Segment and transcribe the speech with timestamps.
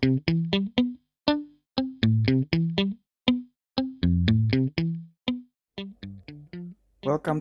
[0.00, 0.24] Welcome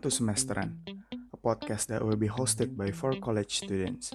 [0.04, 0.84] to Semesteran,
[1.32, 4.12] a podcast that will be hosted by four college students.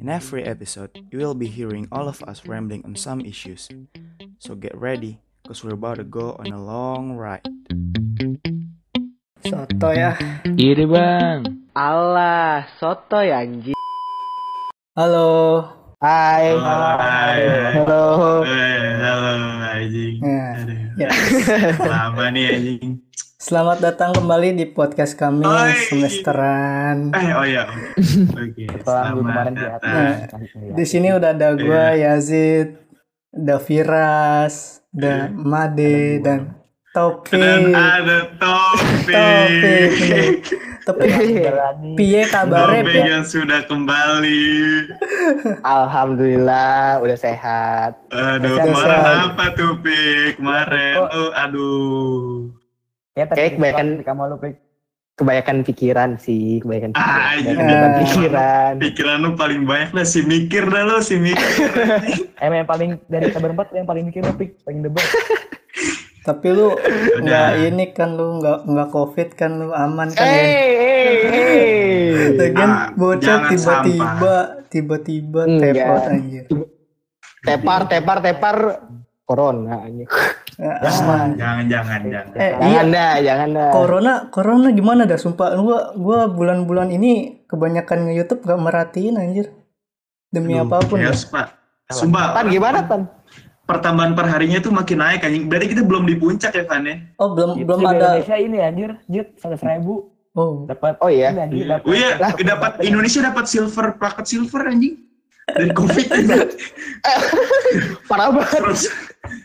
[0.00, 3.68] In every episode, you will be hearing all of us rambling on some issues.
[4.40, 7.44] So get ready, because we're about to go on a long ride.
[9.44, 10.16] Soto ya.
[10.48, 11.68] Iri bang.
[11.76, 13.76] Allah, soto ya anjing.
[14.96, 15.81] Halo.
[16.02, 16.50] Hai.
[16.58, 17.78] Hai.
[17.78, 18.42] Halo.
[18.42, 20.18] Halo anjing.
[20.18, 20.50] Ya.
[20.58, 20.80] Aduh.
[20.98, 21.08] Ya.
[21.78, 23.06] Lama nih anjing.
[23.38, 25.70] Selamat datang kembali di podcast kami Oi.
[25.86, 27.14] semesteran.
[27.14, 27.70] Eh, oh ya.
[28.34, 29.94] Oke, dulu selamat datang.
[29.94, 32.18] Nah, di sini udah ada gua Iya.
[32.18, 32.82] Yazid,
[33.30, 36.61] ada Firas, ada Made dan
[36.92, 37.32] Topik.
[37.32, 39.08] Dan ada Topik.
[39.08, 40.44] Topik.
[40.82, 41.08] Topik.
[41.96, 43.00] Piye kabare Topik Pi?
[43.02, 44.44] yang sudah kembali.
[45.62, 47.96] Alhamdulillah udah sehat.
[48.08, 49.24] Aduh, Sehat, kemarin sehat.
[49.26, 50.30] apa Topik?
[50.36, 52.52] Kemarin, oh, aduh.
[53.12, 54.54] Ya, Kayak kebanyakan kamu lu pik.
[55.12, 57.08] kebanyakan pikiran sih, kebanyakan pikiran.
[57.14, 57.44] Ah, iya.
[57.46, 58.72] Kebanyakan beban pikiran.
[58.80, 61.68] Pikiran lu paling banyak lah si mikir dah lu, si mikir.
[62.42, 65.04] Emang yang paling dari kita berempat yang paling mikir lu pik, paling debat.
[66.22, 66.70] Tapi lu
[67.18, 70.30] nggak ini kan lu nggak nggak covid kan lu aman kan ya?
[70.30, 71.62] Hey, hey, hey.
[72.38, 74.34] Lagian Ah, bocah jangan tiba-tiba
[74.70, 75.74] tiba-tiba Enggak.
[75.74, 76.44] tepot anjir.
[77.42, 78.56] Tepar, tepar, tepar.
[79.22, 79.82] Corona.
[79.82, 80.06] anjing.
[80.60, 80.78] Ya.
[80.84, 82.34] Jangan, jangan, jangan.
[82.36, 82.58] Eh, iya.
[82.60, 83.70] Jangan dah, jangan dah.
[83.72, 85.16] Corona, corona gimana dah?
[85.16, 89.48] Sumpah, gua, gua bulan-bulan ini kebanyakan YouTube gak merhatiin anjir.
[90.28, 91.00] Demi Aduh, apa pun.
[91.00, 91.10] ya.
[91.10, 91.46] Pak.
[91.88, 93.08] Sumpah, Tan gimana Tan?
[93.72, 95.48] Pertambahan per harinya tuh makin naik anjing.
[95.48, 96.96] Berarti kita belum di puncak ya, Van ya?
[97.16, 97.96] Oh, belum belum Di ada.
[97.96, 100.96] Indonesia ini anjir, jut seratus ribu Oh, dapat.
[101.04, 101.28] Oh iya.
[101.28, 101.84] Anjir, dapat.
[101.84, 104.96] Oh iya, dapat Indonesia dapat silver, plaket silver anjing.
[105.52, 106.06] Dari Covid
[108.08, 108.88] Parah banget.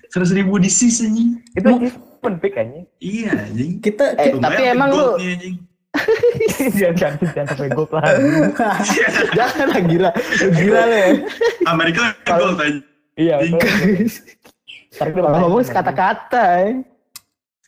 [0.07, 1.43] Seratus ribu di sis anjing.
[1.59, 1.91] Itu anjir
[2.23, 2.85] pun pik anjing.
[3.03, 3.71] Iya anjing.
[3.83, 5.55] kita Eh, tapi Lumayan emang lu anjing.
[6.77, 8.03] jangan jangan jangan sampai gold lah.
[9.35, 10.11] jangan lah gila.
[10.55, 11.07] Gila lu ya.
[11.67, 12.85] Amerika gold anjing.
[13.17, 13.65] Iya, kita
[14.93, 16.69] Kalau bakal- ngomong kata-kata ya.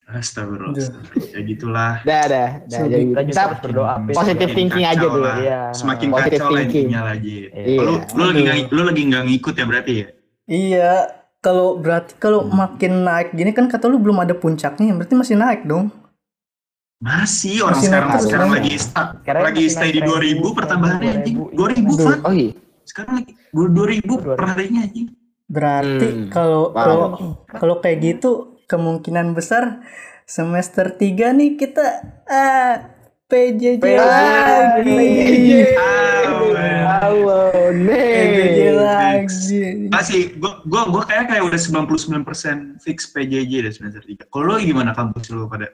[0.09, 0.73] Astagfirullah.
[1.29, 1.93] Ya gitulah.
[2.01, 2.79] Dah, dah, dah.
[2.81, 5.21] Jadi Kita harus berdoa positive thinking aja dulu.
[5.37, 5.69] Iya.
[5.69, 6.85] Semakin Positive kacau lah thinking.
[6.89, 7.37] intinya lagi.
[7.49, 7.79] Iya.
[7.79, 10.07] Lu lu lagi nggak lu lagi nggak ngikut ya berarti ya?
[10.47, 10.91] iya.
[11.39, 15.63] Kalau berarti kalau makin naik gini kan kata lu belum ada puncaknya, berarti masih naik
[15.63, 15.87] dong.
[16.99, 18.57] Masih orang Masih sekarang naik sekarang kan?
[18.57, 19.09] lagi stuck.
[19.23, 21.35] Sekarang lagi stay naik di 2000 seribu, pertambahannya anjing.
[21.53, 22.19] 2000 2000, Van.
[22.25, 22.51] Oh iya.
[22.83, 25.07] Sekarang lagi 2000 per harinya anjing.
[25.49, 26.29] Berarti Hmm.
[26.29, 26.77] kalau Wow.
[26.77, 27.07] kalau
[27.49, 29.81] kalau kayak gitu kemungkinan besar
[30.29, 31.85] semester 3 nih kita
[32.29, 32.93] ah
[33.25, 35.09] PJJ lagi.
[36.85, 39.89] Halo, PJJ lagi.
[39.89, 44.29] Masih, gua gua gua kayak kayak udah 99% fix PJJ deh semester 3.
[44.29, 45.69] Kalau lu gimana kampus lu pada?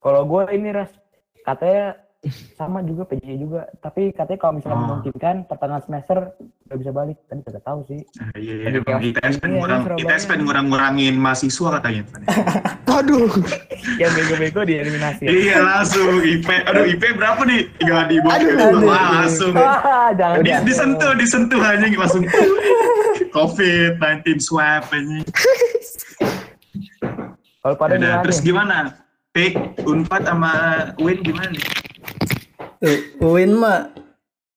[0.00, 0.90] Kalau gue ini ras
[1.44, 1.98] katanya
[2.52, 4.84] sama juga PJ juga, tapi katanya kalau misalnya Oh.
[4.84, 6.18] memungkinkan pertengahan semester
[6.68, 7.16] udah bisa balik.
[7.24, 8.00] Tadi tidak tahu sih.
[8.20, 9.80] Nah, iya, iya, Aduh, emang kayak ITS pengen ini ngurang.
[9.96, 12.02] ITS pengen ngurang-ngurangin mahasiswa katanya.
[12.12, 12.22] Van.
[12.84, 13.32] Waduh.
[13.96, 15.24] Yang bego-bego dieliminasi.
[15.24, 17.60] iya langsung IP, aduh IP berapa nih?
[17.80, 18.80] Gak di bawah Aduh, aduh.
[18.84, 19.54] Langsung.
[19.56, 22.24] Ah, jangan Di, disentuh, disentuh aja langsung.
[23.32, 25.24] Covid 19 swab anjing.
[27.60, 28.92] Kalau pada terus gimana?
[29.30, 29.54] Pik,
[29.86, 30.52] Unpad sama
[30.98, 31.62] Win gimana nih?
[32.80, 33.92] Tuh, Uin mah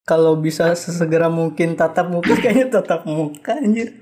[0.03, 3.99] kalau bisa sesegera mungkin tatap muka kayaknya tatap muka anjir.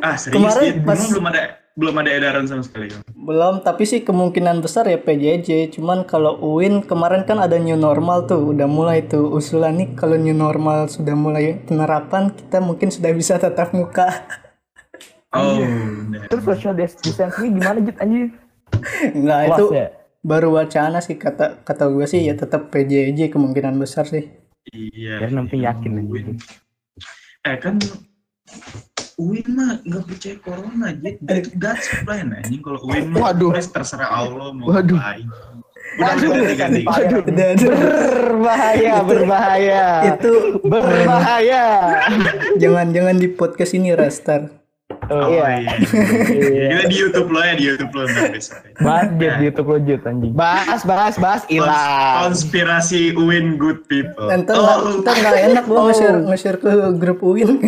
[0.00, 0.84] Ah serius Kemarin ya?
[0.84, 1.42] pas- Belum, ada
[1.72, 2.92] belum ada edaran sama sekali.
[3.16, 5.72] Belum, tapi sih kemungkinan besar ya PJJ.
[5.72, 10.14] Cuman kalau UIN kemarin kan ada new normal tuh, udah mulai tuh usulan nih kalau
[10.14, 14.08] new normal sudah mulai penerapan, kita mungkin sudah bisa tatap muka.
[15.30, 15.62] Oh,
[16.10, 16.26] udah.
[16.26, 18.34] Terus social dis- distancing gimana Jit anjir?
[19.14, 19.86] Enggak Puas itu ya?
[20.20, 24.28] Baru wacana sih kata kata gue sih ya tetap PJJ kemungkinan besar sih.
[24.68, 25.24] Iya.
[25.24, 26.10] Biar nanti yakin iya, aja.
[26.12, 26.28] Win.
[27.40, 27.76] Eh kan
[29.20, 31.10] Win mah nggak percaya corona aja.
[31.24, 33.50] That, that's plan anjing kalau Win mah Waduh.
[33.56, 35.00] terus terserah Allah mau Waduh.
[35.00, 35.26] ngapain.
[36.00, 36.30] Waduh.
[36.36, 36.80] ganti ganti.
[36.84, 37.22] Waduh.
[37.24, 39.84] Berbahaya, berbahaya.
[40.14, 40.32] itu
[40.62, 41.64] Berbahaya.
[42.60, 44.59] jangan-jangan di podcast ini Rastar.
[45.10, 45.46] Oh Iya.
[45.58, 45.72] iya.
[46.70, 48.62] Kita di YouTube lo ya di YouTube lo ntar besok.
[48.78, 50.32] Bahas di YouTube lo Jit anjing.
[50.32, 52.14] Bahas, bahas, bahas, hilang.
[52.24, 54.30] Konspirasi Win good people.
[54.30, 57.58] Ntar nggak Oh, ntar nggak enak gue nge-share nge-share ke grup UIN.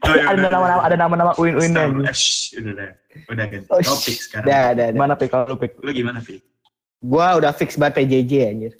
[0.00, 0.50] oh, ya Ada udah.
[0.50, 1.56] nama-nama ada nama-nama anjing.
[2.02, 2.88] eh, shh, udah udah
[3.26, 4.46] udah ganti Oh, topik sekarang.
[4.46, 4.88] Dah, dah, dah.
[4.92, 5.72] Gimana pik kalau lu pik?
[5.78, 6.44] Lu gimana Pi?
[6.98, 8.72] Gua udah fix banget PJJ anjir.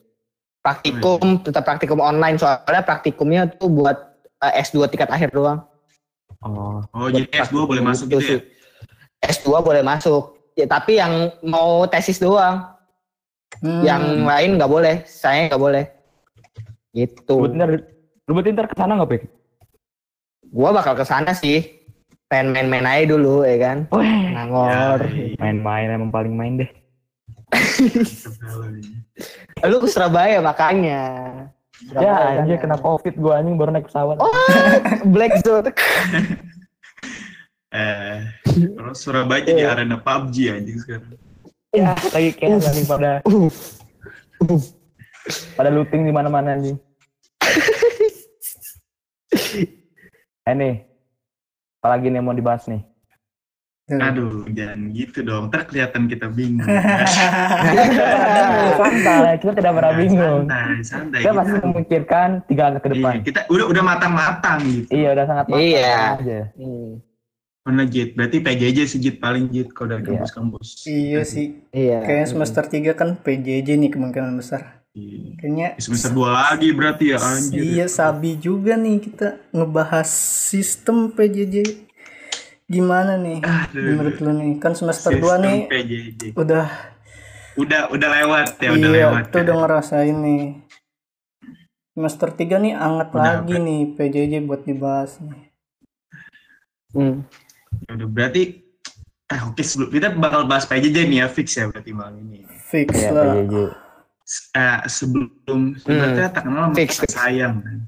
[0.60, 3.96] Praktikum, tetap praktikum online soalnya praktikumnya tuh buat
[4.38, 5.64] eh, S2 tingkat akhir doang.
[6.40, 6.80] Oh.
[6.96, 8.40] Oh, jadi S2 boleh masuk gitu ya?
[9.28, 10.40] S2 boleh masuk.
[10.56, 12.64] Ya, tapi yang mau tesis doang.
[13.60, 13.84] Hmm.
[13.84, 15.04] Yang lain nggak boleh.
[15.04, 15.84] Saya nggak boleh.
[16.96, 17.34] Gitu.
[18.24, 19.22] Lu berarti ntar ke sana nggak, Pik?
[20.50, 21.80] Gua bakal ke sana sih.
[22.30, 23.78] Pengen main-main aja dulu ya kan.
[23.90, 25.02] Wih, Nangor.
[25.02, 26.70] Ya, main-main emang paling main deh.
[29.66, 31.02] Lu ke Surabaya makanya.
[31.88, 32.60] Ya, anjir sana.
[32.60, 34.20] kena covid gua anjing baru naik pesawat.
[34.20, 34.28] Oh,
[35.08, 35.72] Black Zone.
[37.70, 39.78] Eh, terus Surabaya jadi Iya.
[39.78, 41.14] arena PUBG anjing sekarang.
[41.70, 43.46] Ya, lagi kayak lagi pada Uh.
[44.42, 44.58] Uh.
[45.54, 46.74] pada looting di mana-mana anjing.
[50.42, 50.82] eh nih,
[51.78, 52.82] apalagi nih yang mau dibahas nih?
[53.92, 55.50] Aduh, jangan gitu dong.
[55.50, 56.62] Ntar kelihatan kita bingung.
[58.76, 60.40] santai, kita tidak pernah bingung.
[60.44, 61.18] Santai, santai.
[61.20, 63.12] Kita masih Kita, memikirkan tiga langkah ke depan.
[63.12, 64.90] iya, kita udah udah matang-matang gitu.
[64.90, 65.94] Iya, udah sangat matang Iya.
[66.14, 66.40] aja.
[66.54, 66.90] Hmm,
[67.60, 68.16] Mana Jit?
[68.16, 70.10] Berarti PJJ sih Jit paling Jit kalau dari Iya.
[70.16, 70.68] kampus-kampus.
[70.86, 71.46] iya sih.
[71.70, 72.00] Iya.
[72.00, 74.80] Kayaknya semester 3 kan PJJ nih kemungkinan besar.
[74.90, 75.36] Iya.
[75.36, 77.62] Kayaknya Semester 2 lagi berarti ya anjir.
[77.62, 80.08] Iya sabi juga nih kita ngebahas
[80.48, 81.86] sistem PJJ.
[82.70, 83.82] Gimana nih Aduh.
[83.82, 84.52] menurut lu nih?
[84.56, 86.22] Kan semester Sistem 2 nih PJJ.
[86.34, 86.66] udah
[87.58, 89.22] Udah udah lewat ya, udah iya, lewat.
[89.26, 90.44] itu udah ngerasain nih.
[91.90, 95.50] Semester 3 nih anget Udah lagi nih PJJ buat dibahas nih.
[96.90, 97.26] Hmm.
[97.80, 98.42] Ya udah berarti
[99.26, 102.46] eh oke sebelum kita bakal bahas PJJ nih ya fix ya berarti malam ini.
[102.64, 103.34] Fix Iya, lah.
[103.36, 103.54] PJJ.
[104.22, 107.78] S- eh, sebelum sebenarnya tak kenal sama Fix, sayang kan.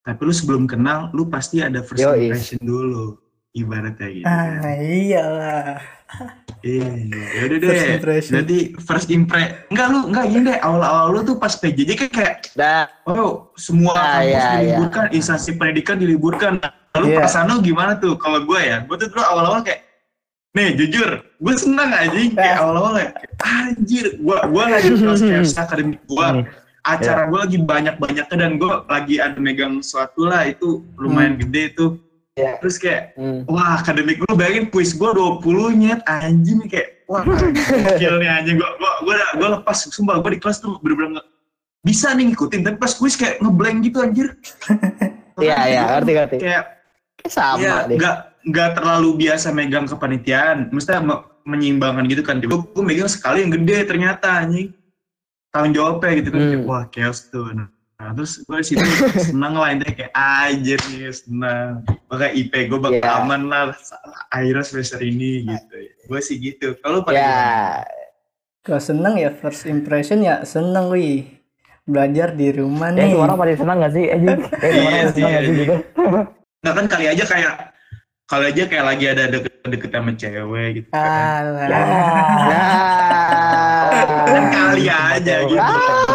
[0.00, 2.30] Tapi lu sebelum kenal lu pasti ada first Yoi.
[2.30, 3.18] impression dulu
[3.52, 4.24] ibaratnya gitu.
[4.24, 4.76] Ah kan.
[4.78, 5.74] iyalah.
[6.60, 7.80] Iya, ya udah deh.
[8.28, 12.34] Berarti first impression enggak lu enggak gini deh awal-awal lu tuh pas PJJ kan kayak
[12.52, 12.84] Dah.
[13.06, 14.76] oh semua Ah, kampus iya, iya.
[14.76, 16.52] diliburkan, instansi pendidikan diliburkan.
[16.90, 17.16] Lalu Iya.
[17.16, 18.18] perasaan lu gimana tuh?
[18.18, 19.86] Kalau gue ya, gue tuh dulu awal-awal kayak
[20.50, 22.60] Nih jujur, gue seneng aja kayak Ah.
[22.60, 26.26] awal-awal kayak anjir, gue gue lagi kelas kayak akademik gue
[26.82, 32.02] acara gue lagi banyak-banyaknya dan gue lagi ada megang suatu lah itu lumayan gede tuh
[32.40, 32.52] Iya.
[32.58, 33.40] terus kayak Hmm.
[33.44, 35.44] wah akademik gue bayangin kuis gue 20
[35.76, 40.40] nyet anjing kayak wah gokil nih anjing gue gue gue gue lepas sumpah gue di
[40.40, 41.20] kelas tuh bener-bener
[41.80, 44.28] bisa nih ngikutin tapi pas kuis kayak ngeblank gitu anjir
[45.38, 46.36] Iya, iya, ngerti ngerti.
[46.38, 46.64] kayak
[47.24, 47.96] Sama ya deh.
[47.96, 48.16] nggak
[48.46, 53.52] nggak terlalu biasa megang kepanitiaan mestinya me- menyeimbangkan gitu kan gue gue megang sekali yang
[53.54, 54.76] gede ternyata anjing
[55.48, 56.62] tanggung jawabnya gitu kan Hmm.
[56.62, 57.68] Wah chaos tuh nah,
[58.00, 58.80] nah, terus gue di situ
[59.20, 63.20] seneng lah intinya kayak anjir nih seneng makanya IP gue bakal Iya.
[63.20, 63.76] aman lah
[64.28, 65.74] akhirnya semester ini gitu
[66.08, 67.28] gue sih gitu kalau pada Ya.
[67.28, 67.84] gimana?
[68.60, 71.24] Kalau seneng ya first impression ya seneng wih.
[71.82, 73.08] Belajar di rumah Ya, nih.
[73.10, 74.04] semua orang pasti senang gak sih?
[74.12, 74.20] Eh?
[74.20, 74.28] Eh,
[74.70, 75.60] Iya sih, gak sih iya.
[75.64, 75.74] gitu?
[76.60, 77.54] Nggak kan kali aja kayak
[78.26, 81.00] kali aja kayak lagi ada deket-deket sama cewek gitu kan.
[81.02, 81.66] Alah.
[82.46, 84.26] Nah.
[84.28, 86.09] kan kali aja gitu boy anjing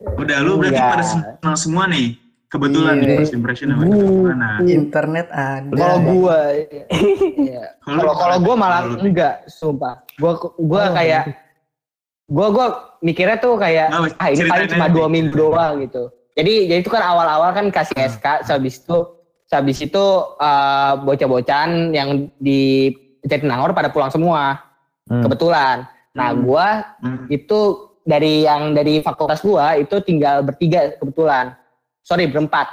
[0.00, 0.88] udah lu berarti Iya.
[0.88, 2.14] pada senang semua nih
[2.48, 3.02] kebetulan Iya.
[3.02, 5.68] nih first impression sama gimana Internet ada.
[5.68, 7.64] Kalau gua iya.
[7.80, 10.00] Kalau kalau gua malah lu- enggak, sumpah.
[10.16, 11.22] Gua gua Oh, kayak
[12.26, 12.66] gua gua
[13.00, 16.08] mikirnya tuh kayak Nggak, ah ini paling cuma dua minggu doang gitu.
[16.32, 18.98] Jadi jadi itu kan awal-awal kan kasih SK, habis itu
[19.48, 20.04] habis itu
[20.38, 24.62] eh, bocah-bocahan yang di Jatinangor pada pulang semua
[25.04, 25.20] Hmm.
[25.20, 25.88] kebetulan.
[26.12, 26.40] Nah Hmm.
[26.42, 26.66] gua
[27.00, 27.26] Hmm.
[27.28, 31.52] itu dari yang dari fakultas gua itu tinggal bertiga kebetulan.
[32.00, 32.72] Sorry berempat.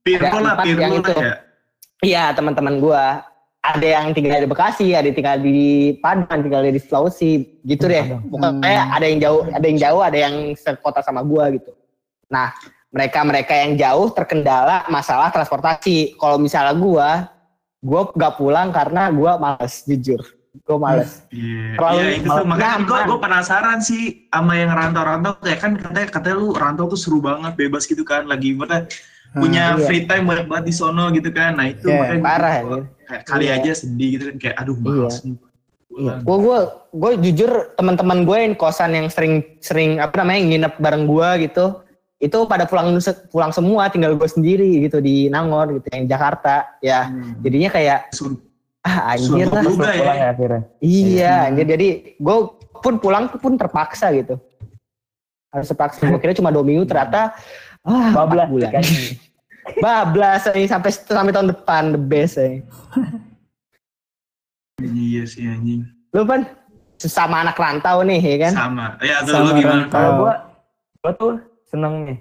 [0.00, 1.12] Pirko Ada lah yang itu.
[1.12, 1.36] ya
[2.04, 3.24] Iya teman-teman gua
[3.64, 8.20] ada yang tinggal di Bekasi, ada yang tinggal di Padang, tinggal di Sulawesi, gitu deh.
[8.28, 11.72] Pokoknya ada yang jauh, ada yang jauh, ada yang sekota sama gua gitu.
[12.28, 12.52] Nah
[12.92, 16.12] mereka-mereka yang jauh terkendala masalah transportasi.
[16.20, 17.08] Kalau misalnya gua,
[17.80, 20.20] gua gak pulang karena gua males jujur,
[20.62, 21.26] gua males.
[21.28, 22.46] Iya, Terlalu iya itu tuh.
[22.46, 25.34] makanya gue gue penasaran sih sama yang rantau-rantau.
[25.38, 28.24] Kayak kan katanya katanya lu rantau tuh seru banget bebas gitu kan.
[28.24, 28.86] Lagi mana
[29.34, 29.82] punya iya.
[29.82, 31.58] free time banyak banget di sono gitu kan.
[31.58, 32.82] Nah itu Iya, makanya parah, gua ya.
[33.04, 33.54] kayak kali Iya.
[33.58, 34.36] aja sedih gitu kan.
[34.38, 35.36] Kayak aduh males nih.
[35.84, 36.18] Pulang.
[36.22, 36.58] Gue gue
[36.92, 41.66] gue jujur teman-teman gue yang kosan yang sering sering apa namanya nginep bareng gue gitu
[42.18, 42.88] itu pada pulang
[43.28, 46.78] pulang semua tinggal gue sendiri gitu di Nangor gitu yang Jakarta.
[46.80, 47.42] Ya Hmm.
[47.42, 48.38] jadinya kayak Sur-
[48.84, 50.00] ah anjir lah juga ya.
[50.04, 50.62] Pulang ya akhirnya.
[50.84, 51.88] iya anjir jadi
[52.20, 52.36] gue
[52.84, 54.36] pun pulang pun terpaksa gitu
[55.48, 57.32] harus terpaksa gue kira cuma dua minggu ternyata
[57.84, 58.84] ah Bablas bulan kan.
[59.84, 62.60] bablas ini sampai sampai tahun depan the best eh.
[64.84, 66.44] iya sih anjing lu kan
[67.00, 69.92] sesama anak rantau nih ya kan sama ya tuh Sama lu gimana rantau.
[69.96, 70.34] Kalau gua,
[71.02, 71.32] gua tuh
[71.68, 72.18] seneng nih,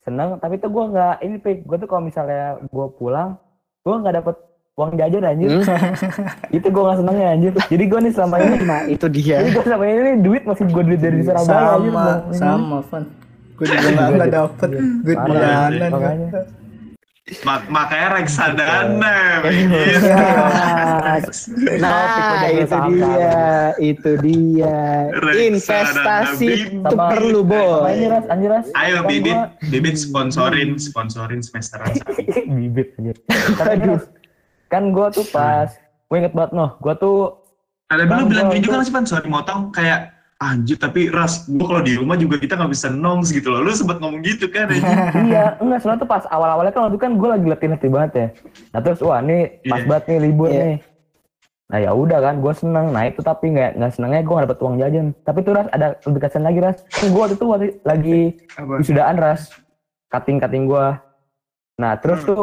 [0.00, 0.28] seneng.
[0.40, 1.36] Tapi tuh gua nggak ini.
[1.62, 3.36] Gua tuh kalau misalnya gua pulang,
[3.84, 4.36] gue nggak dapet
[4.74, 5.48] uang jajan anjir.
[5.54, 5.62] Hmm?
[6.56, 7.52] itu gue nggak senengnya anjir.
[7.70, 9.36] Jadi gue nih selama ini, Nah itu dia.
[9.38, 11.92] jadi gue selama ini nih, duit masih gue duit dari Surabaya anjir.
[11.92, 12.20] sama Bang.
[12.34, 13.04] sama Van
[13.54, 14.68] gue juga nggak nggak dapet
[15.00, 16.28] duit Parah, bulanan makanya.
[17.40, 19.40] Mak- makanya reksadana Iya.
[19.40, 19.78] begitu.
[21.78, 22.04] Nah
[22.50, 23.40] itu dia,
[23.78, 24.76] itu dia.
[25.14, 27.40] Investasi itu perlu
[28.26, 28.66] anjir ras.
[28.74, 29.38] Ayo bibit,
[29.70, 31.94] bibit sponsorin, sponsorin semesteran.
[32.58, 33.16] bibit anjir.
[33.56, 34.04] Ras,
[34.74, 35.70] kan gue tuh pas,
[36.04, 37.18] gue inget banget noh, gue tuh
[37.86, 41.46] Ada dulu bilang gini juga tuh- nggak sih pan, sorry motong kayak anjir tapi ras,
[41.46, 43.60] gua kalau di rumah juga kita nggak bisa nongs gitu loh.
[43.60, 44.66] Lu sempet ngomong gitu kan?
[45.24, 48.26] iya, enggak soalnya tuh pas awal-awalnya kan waktu kan gue lagi latih-latih banget ya.
[48.68, 49.86] Nah terus wah ini pas Iya.
[49.86, 50.60] banget nih libur Iya.
[50.60, 50.76] nih.
[51.64, 52.86] Nah ya udah kan, gue seneng.
[52.90, 55.06] Nah itu tapi nggak nggak senengnya gue nggak dapet uang jajan.
[55.18, 56.78] Tapi tuh ras ada lebih kasihan lagi ras.
[56.90, 57.46] Kan gue waktu itu
[57.82, 58.20] lagi
[58.52, 58.72] Apa?
[58.76, 59.40] wisudaan ras,
[60.08, 60.86] cutting cutting gue.
[61.78, 62.28] Nah terus Hmm.
[62.28, 62.42] tuh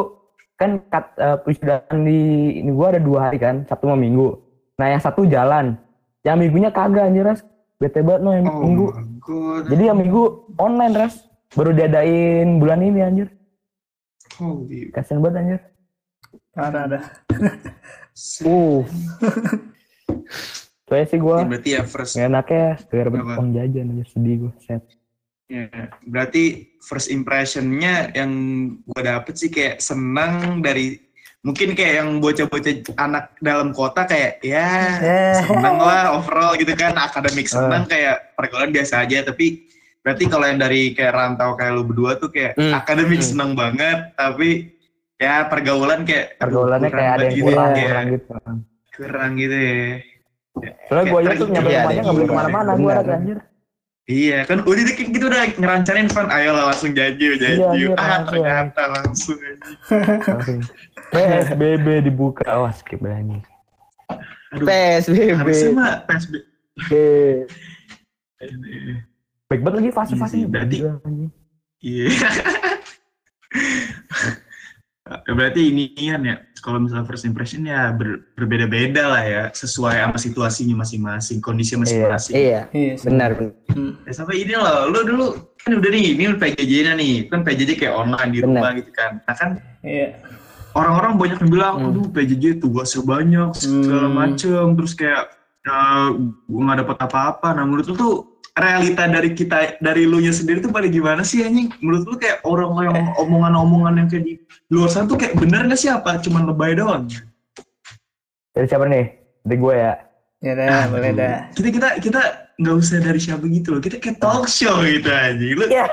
[0.62, 2.18] kan cut, eh, wisudaan di
[2.62, 4.38] ini gue ada dua hari kan, Sabtu sama Minggu.
[4.78, 5.74] Nah yang satu jalan,
[6.22, 7.42] yang minggunya kagak anjir ras.
[7.76, 8.86] Bete banget no yang Oh minggu.
[9.18, 9.66] god.
[9.66, 10.22] Jadi yang minggu
[10.54, 11.14] online ras.
[11.52, 13.28] Baru diadain bulan ini anjir.
[14.38, 14.88] Holy.
[14.94, 15.60] Kasian banget anjir.
[16.52, 17.04] parah dah
[18.44, 18.84] Uh.
[20.86, 22.64] Soalnya sih gue Berarti ya first nggak enaknya
[23.08, 23.40] Apa?
[23.40, 24.82] uang jajan aja sedih gue set.
[25.52, 25.68] Ya,
[26.02, 26.44] berarti
[26.80, 28.32] first impressionnya yang
[28.80, 30.96] gue dapet sih kayak senang dari
[31.40, 35.44] mungkin kayak yang bocah-bocah anak dalam kota kayak ya Eh.
[35.44, 39.68] seneng lah overall gitu kan akademik seneng kayak pergaulan biasa aja tapi
[40.00, 42.72] berarti kalau yang dari kayak rantau kayak lu berdua tuh kayak Hmm.
[42.72, 43.28] akademik Hmm.
[43.28, 44.72] seneng banget tapi
[45.14, 48.32] ya pergaulan kayak Pergaulannya kayak ada yang gitu kurang, ya, kurang gitu.
[48.90, 49.84] kurang gitu ya
[50.86, 52.78] Soalnya gue aja tuh nyampe Iya, rumahnya ada nggak boleh yang ke mana-mana kurang.
[52.78, 53.38] gue anjir.
[54.02, 58.42] Iya kan udah dikit gitu udah ngerancanin fan ayolah langsung janji janji Iya, ah langsung.
[58.42, 59.66] ternyata langsung aja.
[60.26, 60.60] Langsung.
[61.14, 63.38] PSBB dibuka, wah skip berani.
[64.50, 65.38] Aduh, PSBB.
[65.38, 66.40] harusnya mah PSBB.
[69.46, 70.40] Baik banget lagi fase-fasenya.
[70.40, 70.80] Iya berarti-.
[71.78, 72.06] Iya.
[75.28, 80.14] Berarti ini Ian ya, kalau misalnya first impression ya ber- berbeda-beda lah ya, sesuai sama
[80.16, 82.34] situasinya masing-masing, kondisi masing-masing.
[82.38, 83.30] Iya, iya benar.
[83.34, 83.52] benar.
[83.74, 83.92] Hmm.
[84.06, 85.26] Ya, sampai ini loh, lu dulu
[85.58, 88.62] kan udah nih, ini PJJ-nya nih, kan PJJ kayak online di Benar.
[88.62, 89.12] rumah gitu kan.
[89.26, 89.50] Nah kan
[89.82, 90.14] iya
[90.72, 91.86] orang-orang banyak yang bilang, Hmm.
[91.92, 94.16] aduh PJJ tugasnya banyak, segala Hmm.
[94.16, 95.28] macem, terus kayak
[95.62, 96.08] eh,
[96.50, 97.54] gue nggak dapet apa-apa.
[97.54, 98.14] Nah menurut lu tuh
[98.52, 101.72] realita dari kita, dari lu nya sendiri tuh paling gimana sih anjing?
[101.80, 104.34] Menurut lu kayak orang yang omongan-omongan yang kayak di
[104.68, 106.18] luar sana tuh kayak bener gak sih apa?
[106.18, 107.08] Cuman lebay doang?
[108.52, 109.08] Dari siapa nih?
[109.42, 109.94] Dari gue ya.
[110.38, 112.20] ya dah Ah, boleh dah Kita kita kita
[112.58, 113.80] nggak usah dari siapa gitu loh.
[113.80, 115.32] Kita kayak talk show gitu aja.
[115.32, 115.86] Lu, Iya.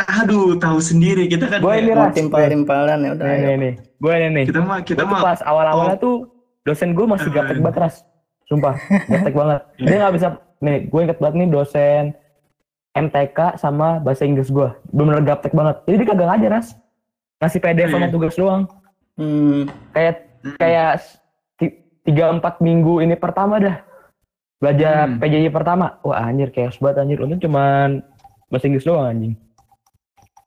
[0.00, 1.58] aduh tahu sendiri kita kan.
[1.58, 2.14] Gue ini ras.
[2.14, 3.44] timpal-timpalan ya udah Nih ayo.
[3.44, 3.72] nih nih.
[3.98, 4.44] Gue nih nih.
[4.46, 6.00] kita mah kita mah pas awal-awalnya Oh.
[6.00, 6.16] tuh
[6.62, 7.96] dosen gue masih gaptek banget ras.
[8.46, 9.60] Sumpah, gaptek banget.
[9.82, 10.28] Dia nggak bisa.
[10.60, 12.04] Nih, gue inget banget nih dosen
[12.92, 14.68] MTK sama bahasa Inggris gue.
[14.86, 15.80] Bener-bener gaptek banget.
[15.84, 16.68] Jadi dia kagak ngajar ras.
[17.38, 18.14] Ngasih PDF sama Hmm.
[18.14, 18.62] tugas doang.
[19.16, 20.16] hmm Kayak
[20.56, 20.90] kayak
[21.54, 23.80] ti- tiga empat minggu ini pertama dah
[24.56, 25.16] belajar Hmm.
[25.18, 25.96] PJJ pertama.
[26.00, 27.18] Wah anjir kayak banget anjir.
[27.18, 28.04] Untung cuman
[28.46, 29.34] bahasa Inggris doang anjing.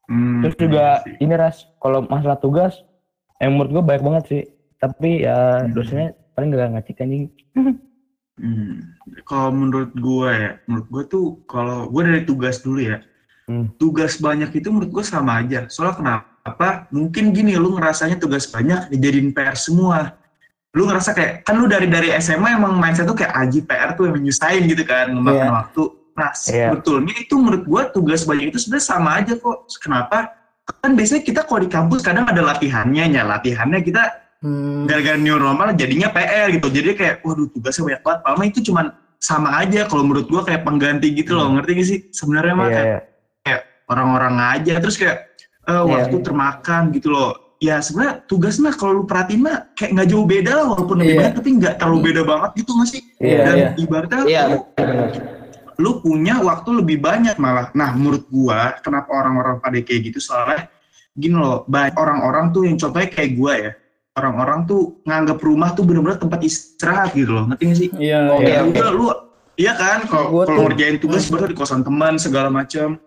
[0.04, 1.16] Hmm, Terus juga sih.
[1.20, 2.76] ini ras kalau masalah tugas
[3.40, 4.44] yang menurut gue banyak banget sih.
[4.78, 5.72] Tapi ya Hmm.
[5.72, 7.26] dosennya paling gak ngacik anjing.
[8.34, 8.98] Hmm.
[9.24, 12.98] Kalau menurut gue ya, menurut gue tuh kalau gue dari tugas dulu ya,
[13.44, 13.68] Hmm.
[13.76, 15.68] tugas banyak itu menurut gue sama aja.
[15.68, 16.88] Soalnya kenapa?
[16.90, 20.16] Mungkin gini, lu ngerasanya tugas banyak dijadiin PR semua.
[20.74, 24.08] Lu ngerasa kayak kan lu dari dari SMA emang mindset tuh kayak aji PR tuh
[24.10, 25.52] yang menyusahin gitu kan, memakan Iya.
[25.54, 25.84] waktu.
[26.14, 26.68] Nah, Iya.
[26.72, 29.58] sebetulnya itu menurut gue tugas banyak itu sebenarnya sama aja kok.
[29.78, 30.18] Kenapa?
[30.80, 34.86] Kan biasanya kita kalau di kampus kadang ada latihannya, ya latihannya kita hmm.
[34.86, 36.68] Gara-gara new normal jadinya PR gitu.
[36.68, 38.20] Jadi kayak waduh tugasnya banyak banget.
[38.22, 38.86] Padahal itu cuman
[39.18, 41.48] sama aja kalau menurut gua kayak pengganti gitu loh.
[41.56, 43.00] Ngerti gak sih sebenarnya mah Iya, kayak
[43.48, 43.58] iya.
[43.88, 44.74] orang-orang aja.
[44.84, 45.18] Terus kayak
[45.64, 46.26] eh, waktu Iya.
[46.28, 47.32] termakan gitu loh.
[47.64, 51.16] Ya sebenarnya tugas mah kalau lu perhatiin mah kayak nggak jauh beda lah walaupun lebih
[51.16, 51.20] Iya.
[51.24, 53.02] banyak tapi nggak terlalu beda banget gitu nggak sih?
[53.24, 53.70] Iya, dan iya.
[53.80, 55.08] ibaratnya Iya, lu, benar.
[55.80, 57.72] lu punya waktu lebih banyak malah.
[57.72, 60.20] Nah menurut gua kenapa orang-orang pada kayak gitu?
[60.20, 60.68] Soalnya
[61.16, 63.72] gini loh banyak orang-orang tuh yang contohnya kayak gua ya
[64.14, 67.90] orang-orang tuh nganggap rumah tuh bener-bener tempat istirahat gitu loh ngerti gak sih?
[67.98, 69.06] Iya Oke, iya ya udah lu
[69.56, 70.00] iya kan?
[70.06, 73.02] Kalau ngerjain tugas baru di kosan teman segala macam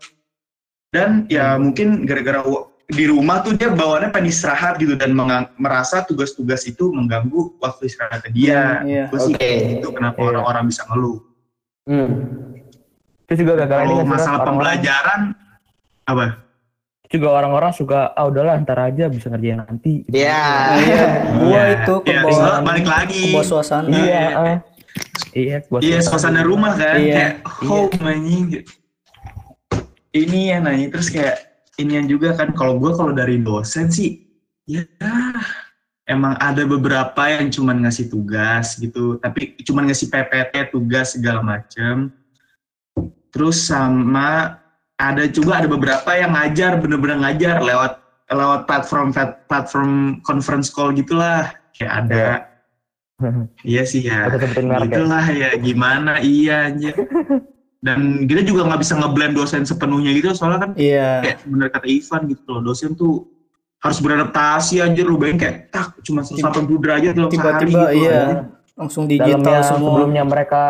[0.91, 2.43] dan ya mungkin gara-gara
[2.87, 5.11] di rumah tuh dia bawaannya pengen istirahat gitu dan
[5.59, 8.79] merasa tugas-tugas itu mengganggu waktu istirahat dia.
[8.79, 9.05] Hmm, iya.
[9.11, 9.83] Sih Oke.
[9.83, 10.29] itu kenapa Iya.
[10.31, 11.19] orang-orang bisa ngeluh.
[11.87, 12.11] Hmm.
[13.27, 15.21] Terus juga gagal ini kalau masalah Orang-orang- pembelajaran
[16.07, 16.46] apa
[17.09, 20.43] juga orang-orang suka ah udahlah ntar aja bisa ngerjain nanti Iya.
[20.43, 23.23] Nah, iya, gua Iya, itu ke iya, bawah soalnya balik lagi.
[23.23, 23.89] ke bawah suasana.
[23.93, 24.59] iya eh.
[25.33, 27.15] iya buat Iya, suasana rumah kan, Iya.
[27.15, 28.47] kayak home anjing.
[30.11, 31.37] Ini ya nanya terus kayak
[31.77, 34.25] inian juga kan kalau gue kalau dari dosen sih
[34.65, 34.81] ya
[36.07, 42.09] emang ada beberapa yang cuman ngasih tugas gitu, tapi cuman ngasih PPT tugas segala macem.
[43.29, 44.57] Terus sama
[44.97, 49.09] ada juga ada beberapa yang ngajar bener-bener ngajar lewat lewat platform
[49.47, 49.91] platform
[50.25, 52.25] conference call gitulah kayak ada
[53.65, 54.29] Iya sih ya.
[54.29, 54.77] Ya.
[54.85, 56.93] Itulah ya gimana iya anjir.
[57.81, 61.25] Dan kita juga nggak bisa ngeblend dosen sepenuhnya gitu soalnya kan Iya.
[61.25, 62.61] kayak bener kata Ivan gitu loh.
[62.61, 63.25] Dosen tuh
[63.81, 68.05] harus beradaptasi anjir lu bayangin kayak tak cuma 180 derajat sehari Tiba-tiba gitu.
[68.05, 68.21] iya.
[68.21, 68.39] anjir.
[68.77, 69.89] Langsung dalamnya digital semua.
[69.89, 70.63] sebelumnya mereka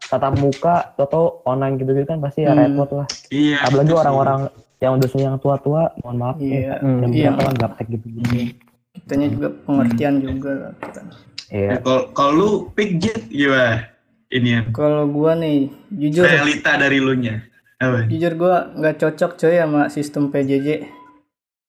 [0.00, 2.62] tatap muka atau online gitu gitu kan pasti ya Hmm.
[2.72, 3.56] repot lah Iya.
[3.60, 4.40] apalagi orang-orang
[4.78, 6.54] yang dosen yang tua-tua mohon maaf Iya.
[6.56, 7.28] ya yang Iya.
[7.28, 8.54] berapa lah gaptek gitu gitu
[8.90, 11.00] Kitanya juga pengertian juga lah kita.
[11.48, 13.90] iya Ya, Kalau kalau lu pick jet gimana?
[14.28, 14.60] Ini ya.
[14.70, 17.40] Kalau gua nih, jujur Realita dari lu nya.
[17.76, 18.04] Apa?
[18.04, 20.84] jujur gua nggak cocok coy sama sistem PJJ.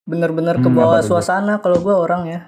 [0.04, 1.16] Bener-bener ke Hmm, bawah apa tuh?
[1.16, 2.40] suasana kalau gua orang ya.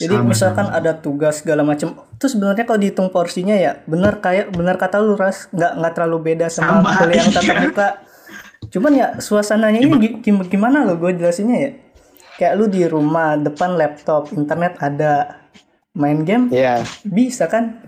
[0.00, 4.48] Jadi Sama, misalkan ada tugas segala macem, itu sebenarnya kalau dihitung porsinya ya bener kayak
[4.48, 7.88] bener kata lu ras nggak nggak terlalu beda sama, Sama, kuliah yang tatap muka.
[8.70, 11.70] Cuman ya suasananya ini gi- gim- gimana lo gue jelasinnya ya?
[12.34, 15.36] Kayak lu di rumah depan laptop, internet ada,
[15.92, 16.80] main game Iya.
[17.02, 17.84] bisa kan?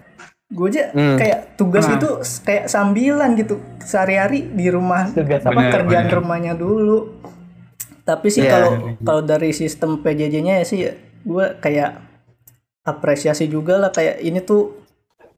[0.49, 1.17] Gue aja Hmm.
[1.17, 1.97] kayak tugas Nah.
[1.97, 2.09] itu
[2.43, 6.17] kayak sambilan gitu sehari-hari di rumah Tugas apa Bener, kerjaan bener.
[6.19, 7.25] rumahnya dulu.
[8.03, 8.53] Tapi sih Iya.
[8.53, 10.79] kalau kalau dari sistem PJJ-nya ya sih
[11.23, 12.03] gue kayak
[12.83, 14.83] apresiasi juga lah kayak ini tuh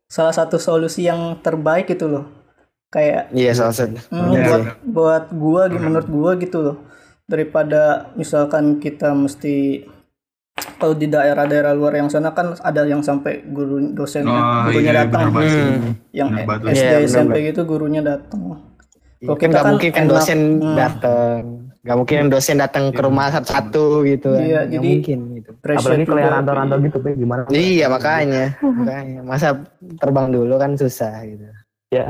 [0.06, 2.24] salah satu solusi yang terbaik gitu loh.
[2.88, 3.98] Kayak Iya, salah satu.
[4.08, 4.46] Hmm, Bener.
[4.46, 6.76] buat buat gua gitu, menurut gua gitu loh
[7.24, 7.82] daripada
[8.14, 9.82] misalkan kita mesti
[10.76, 15.00] kalau di daerah-daerah luar yang sana kan ada yang sampai guru dosen Oh gurunya iya
[15.02, 15.58] datang banget sih.
[15.58, 15.92] Hmm.
[16.12, 16.64] yang bener banget.
[16.70, 18.40] SD Iya, bener SMP gitu gurunya datang
[19.18, 20.10] Kalau Kan kita kan mungkin kan enak.
[20.10, 20.76] dosen Hmm.
[20.76, 21.40] datang.
[21.84, 24.40] Nggak mungkin dosen datang ke rumah satu-satu gitu kan.
[24.40, 25.50] Iya, Nggak jadi- mungkin gitu.
[25.60, 29.48] apalagi kalau yang rantau-rantau gitu Pe, gimana Iya makanya, makanya masa
[30.00, 31.44] terbang dulu kan susah gitu.
[31.92, 32.08] ya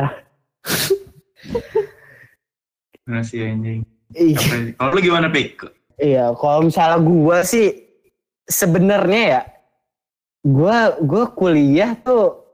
[3.21, 3.83] sih anjing.
[4.15, 4.39] Iya,
[4.79, 5.67] Kalau lu gimana pik?
[5.99, 6.31] iya.
[6.33, 7.85] Kalau misalnya gua sih
[8.47, 9.43] sebenarnya ya,
[10.41, 12.47] gua gua kuliah tuh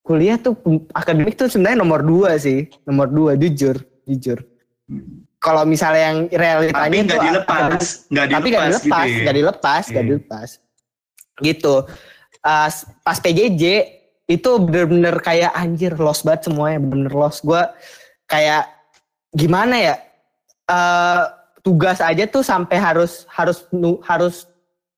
[0.00, 0.56] kuliah tuh
[0.90, 4.40] akademik tuh sebenarnya nomor dua sih, nomor dua jujur, jujur.
[5.40, 9.16] Kalau misalnya yang realitanya Tapi nggak dilepas, akademik- nggak tapi nggak dilepas gitu dilepas, ya.
[9.18, 10.08] nggak dilepas, nggak Iya.
[10.10, 10.48] dilepas.
[11.40, 11.74] Gitu.
[12.40, 12.68] Uh,
[13.00, 13.64] pas PJJ
[14.26, 17.40] itu bener-bener kayak anjir lost banget semuanya, bener-bener lost.
[17.40, 17.60] Gue
[18.24, 18.68] kayak
[19.30, 19.96] gimana ya?
[20.62, 21.22] eh
[21.60, 23.66] tugas aja tuh sampai harus harus
[24.04, 24.46] harus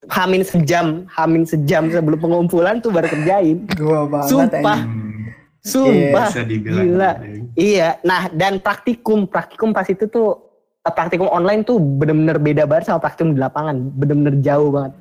[0.04, 3.64] hamin sejam, hamin sejam sebelum pengumpulan tuh baru kerjain.
[3.72, 4.74] gua banget Sumpah.
[4.76, 5.32] anjing.
[5.62, 6.26] Sumpah.
[6.26, 6.84] bisa dibilang.
[6.84, 7.10] Gila.
[7.22, 7.46] gitu.
[7.54, 10.38] Iya, nah dan praktikum, praktikum pas itu tuh
[10.82, 14.92] praktikum online tuh bener-bener beda banget sama praktikum di lapangan, bener-bener jauh banget.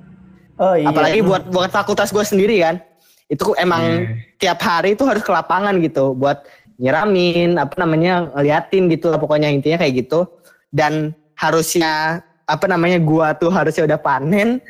[0.61, 2.77] oh iya Apalagi buat buat fakultas gue sendiri kan,
[3.25, 4.07] itu emang Iya.
[4.37, 6.45] tiap hari itu harus ke lapangan gitu, buat
[6.77, 10.29] nyiramin, apa namanya ngeliatin gitu lah pokoknya intinya kayak gitu.
[10.69, 14.61] Dan harusnya apa namanya gua tuh harusnya udah panen,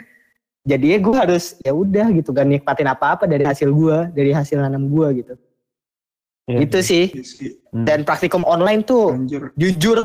[0.64, 4.88] jadinya gue harus ya udah gitu kan nikmatin apa-apa dari hasil gua, dari hasil nanam
[4.88, 5.36] gua gitu.
[6.52, 6.60] Iya.
[6.62, 7.06] Itu sih.
[7.10, 7.88] Iya Hmm.
[7.88, 9.56] Dan praktikum online tuh Anjir.
[9.56, 10.04] jujur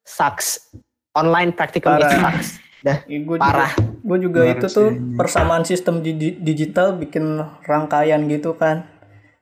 [0.00, 0.70] sucks.
[1.10, 2.48] Online praktikum itu sucks.
[2.80, 3.74] Dah gue parah.
[4.00, 8.88] gue juga Parah itu sih, tuh persamaan sistem di- digital bikin rangkaian gitu kan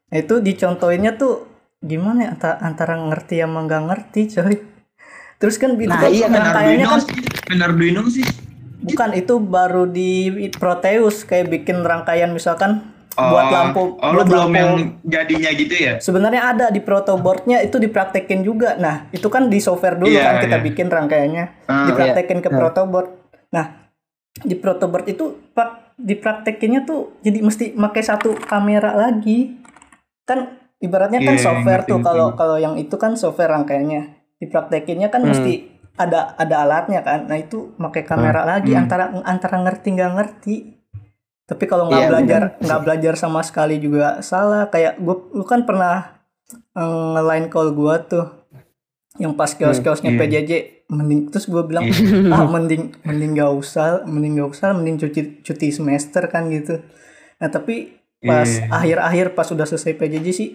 [0.08, 1.46] nah, itu dicontohinnya tuh
[1.78, 4.56] gimana ya antara, antara ngerti sama nggak ngerti coy
[5.38, 6.98] terus kan itu Nah, kan iya kan, rangkaiannya Arduino
[7.46, 8.26] kan Arduino sih.
[8.82, 10.10] bukan itu baru di
[10.50, 12.82] Proteus kayak bikin rangkaian misalkan
[13.18, 15.92] Oh, buat lampu Oh, lu buat belum lampu yang jadinya gitu ya?
[15.98, 18.78] sebenarnya ada di protoboardnya itu dipraktekin juga.
[18.78, 20.64] Nah itu kan di software dulu Iya, kan kita iya.
[20.64, 21.44] bikin rangkaiannya.
[21.66, 22.56] Ah, dipraktekin ke iya.
[22.56, 23.10] protoboard
[23.48, 23.90] nah
[24.38, 29.58] di protoboard itu pak dipraktekinnya tuh jadi mesti pakai satu kamera lagi.
[30.22, 32.06] Kan ibaratnya kan Iya, software ngerti, tuh.
[32.06, 34.14] kalau kalau yang itu kan software rangkaiannya.
[34.38, 35.34] Dipraktekinnya kan Hmm.
[35.34, 35.66] mesti
[35.98, 37.26] ada ada alatnya kan.
[37.26, 38.86] Nah itu pakai kamera lagi Hmm.
[38.86, 40.54] antara antara ngerti nggak ngerti
[41.48, 44.68] tapi kalau nggak Iya, belajar nggak belajar sama sekali juga salah.
[44.68, 46.20] Kayak gue lu kan pernah
[46.76, 46.84] eh,
[47.16, 48.28] nge-line call gua tuh
[49.16, 50.20] yang pas kios-kiosnya iya.
[50.20, 50.52] PJJ
[50.88, 51.84] mending terus gue bilang
[52.30, 56.84] ah mending mending gak usah mending gak usah mending cuti cuti semester kan gitu.
[57.40, 58.68] Nah tapi pas Iya.
[58.70, 60.48] akhir-akhir pas udah selesai PJJ sih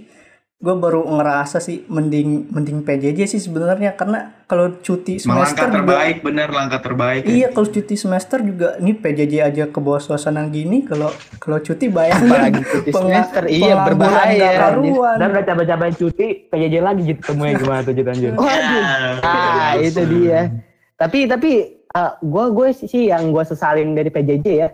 [0.63, 5.75] gue baru ngerasa sih mending mending PJJ sih sebenarnya karena kalau cuti semester langkah juga
[5.75, 7.21] terbaik, bener langkah terbaik.
[7.27, 7.33] ya.
[7.35, 11.11] iya kalau cuti semester juga ini PJJ aja ke bawah suasana gini kalau
[11.41, 14.79] kalau cuti bayangin Apalagi cuti semester, iya, berbahaya.
[15.19, 18.31] Dan udah capek-capek cuti, PJJ lagi gitu temunya gimana tuh Jit, anjir.
[18.31, 18.83] Waduh.
[19.19, 20.47] Ah, itu dia.
[20.95, 21.51] Tapi tapi
[21.91, 24.69] uh, gue gue sih yang gue sesalin dari PJJ ya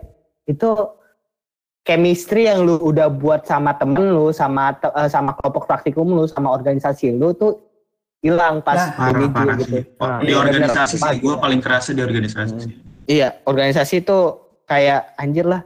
[0.48, 0.70] itu
[1.82, 6.24] chemistry yang lu udah buat sama temen lu, sama te- eh, sama kelompok praktikum lu,
[6.28, 7.56] sama organisasi lu tuh
[8.20, 9.80] hilang pas Nah, Parah, parah gitu.
[9.80, 9.82] sih.
[9.96, 12.74] Oh, Nah, di iya, organisasi sih, gue paling kerasa di organisasi sih.
[13.08, 14.38] Iya, organisasi tuh
[14.68, 15.64] kayak anjir lah.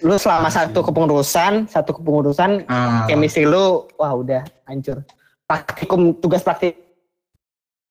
[0.00, 5.02] Lu selama satu kepengurusan, satu kepengurusan Ah, chemistry lu wah udah hancur.
[5.44, 6.83] Praktikum tugas praktik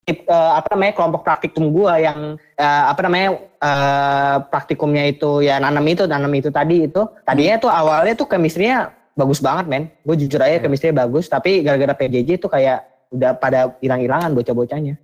[0.08, 5.86] eh, apa namanya kelompok praktikum gua yang eh, apa namanya eh, praktikumnya itu ya nanam
[5.88, 10.42] itu nanam itu tadi itu tadinya tuh awalnya tuh chemistry-nya bagus banget men gue jujur
[10.42, 12.82] aja chemistry-nya bagus tapi gara-gara PJJ tuh kayak
[13.14, 14.98] udah pada hilang-hilangan bocah-bocahnya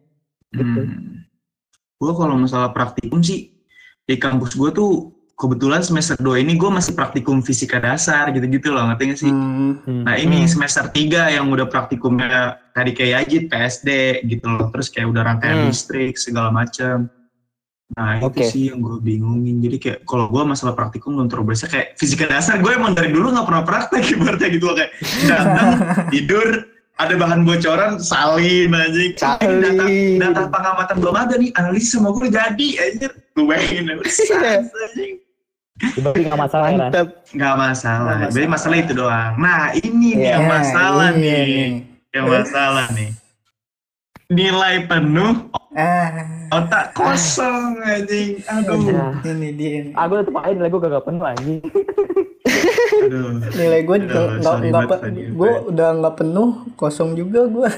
[0.54, 0.82] gitu.
[0.82, 1.30] Hmm.
[2.00, 3.54] Gue kalau masalah praktikum sih
[4.10, 8.84] di kampus gue tuh kebetulan semester 2 ini gue masih praktikum fisika dasar gitu-gitu loh
[8.86, 9.32] ngerti gak sih?
[9.32, 10.04] Hmm, Hmm.
[10.04, 13.90] Nah ini semester 3 yang udah praktikumnya tadi kayak Ajit, PSD
[14.26, 14.68] gitu loh.
[14.70, 15.70] Terus kayak udah rangkaian Hmm.
[15.72, 17.08] listrik segala macam.
[17.90, 18.44] Nah itu Oke.
[18.46, 19.64] sih yang gue bingungin.
[19.64, 23.10] Jadi kayak kalau gue masalah praktikum belum terlalu biasa kayak fisika dasar gue emang dari
[23.10, 24.92] dulu nggak pernah praktek ibaratnya gitu loh kayak
[25.26, 25.70] datang
[26.12, 26.48] tidur
[27.00, 29.02] ada bahan bocoran salin aja.
[29.16, 30.20] Data, Salin.
[30.20, 33.12] data pengamatan belum ada nih analisis sama gue jadi anjir.
[33.32, 34.68] Gue bayangin Iya.
[35.80, 38.18] Berarti nggak masalah mantep Nggak masalah.
[38.28, 39.34] Jadi masalah itu doang.
[39.36, 40.32] Nah ini nih Iya.
[40.32, 41.68] yang Ya, masalah iya nih.
[42.10, 43.10] Yang masalah nih.
[44.30, 45.34] Nilai penuh
[45.72, 46.10] ah
[46.52, 48.42] otak kosong anjing.
[48.44, 48.78] Aduh.
[48.84, 49.06] Ya.
[49.28, 49.74] ini dia.
[49.94, 51.62] Ah, gue tetep aja nilai gue gak penuh anjing.
[53.00, 53.30] Aduh.
[53.52, 57.12] nilai gue juga Aduh, nggak sorry nggak banget pe- tadi, gue udah nggak penuh kosong
[57.14, 57.70] juga gue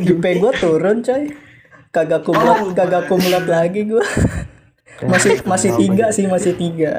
[0.00, 1.22] IP gue turun coy
[1.90, 4.04] kagak kumulat Oh, kagak kumulat lagi gue
[5.00, 6.94] masih masih tiga sih masih tiga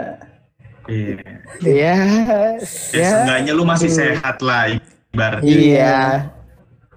[0.85, 1.21] Iya.
[1.61, 4.73] ya Ya, ya seenggaknya lu masih sehat lah
[5.11, 5.45] ibaratnya.
[5.45, 5.99] iya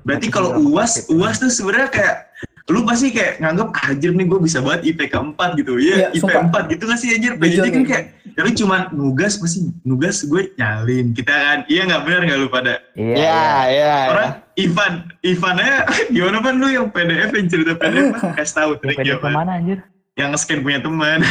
[0.02, 2.14] Berarti kalau UAS, UAS tuh sebenarnya kayak
[2.66, 5.76] lu pasti kayak nganggap "Ah, anjir nih gue bisa banget IPK 4 gitu.
[5.76, 6.42] Iya, Iya, IP sumpah.
[6.48, 7.32] 4 gitu gak sih anjir?
[7.36, 11.06] PJJ kan kayak ya lu cuma nugas pasti nugas gue nyalin.
[11.12, 12.74] Kita kan iya nggak benar nggak lu pada?
[12.94, 13.14] Iya.
[13.14, 15.74] ya ya Orang Ivan, Ivannya
[16.14, 19.30] gimana pan lu yang PDF yang cerita PDF kan kasih tahu trik Pede ya, Pan.
[19.30, 19.78] ke mana anjir?
[20.12, 21.18] Yang nge-scan punya teman.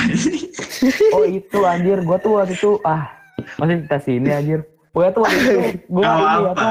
[1.12, 3.13] Oh itu anjir, gue tuh waktu itu ah
[3.56, 4.60] masih kita sini anjir.
[4.89, 6.70] Gue tuh waktu itu ini apa apa?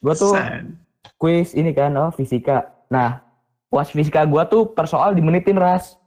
[0.00, 0.80] Gue tuh San.
[1.14, 2.64] kuis ini kan oh fisika.
[2.88, 3.20] Nah,
[3.66, 6.00] puas fisika gue tuh per soal dimenitin ras.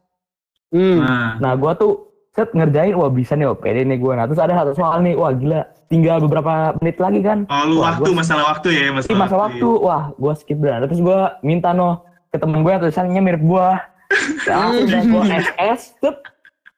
[0.70, 0.98] hmm.
[0.98, 1.92] Nah, Nah gue tuh
[2.32, 4.14] set ngerjain wah bisa nih oh pede nih gue.
[4.14, 7.46] Nah terus ada satu soal nih wah gila tinggal beberapa menit lagi kan.
[7.46, 10.58] oh lu Wah, waktu gua- masalah waktu ya Ini masalah, masa waktu, wah gue skip
[10.58, 10.82] benar.
[10.88, 13.70] Terus gue minta no ke temen gue yang tulisannya mirip gue.
[14.48, 16.16] Langsung dah gue SS, tuh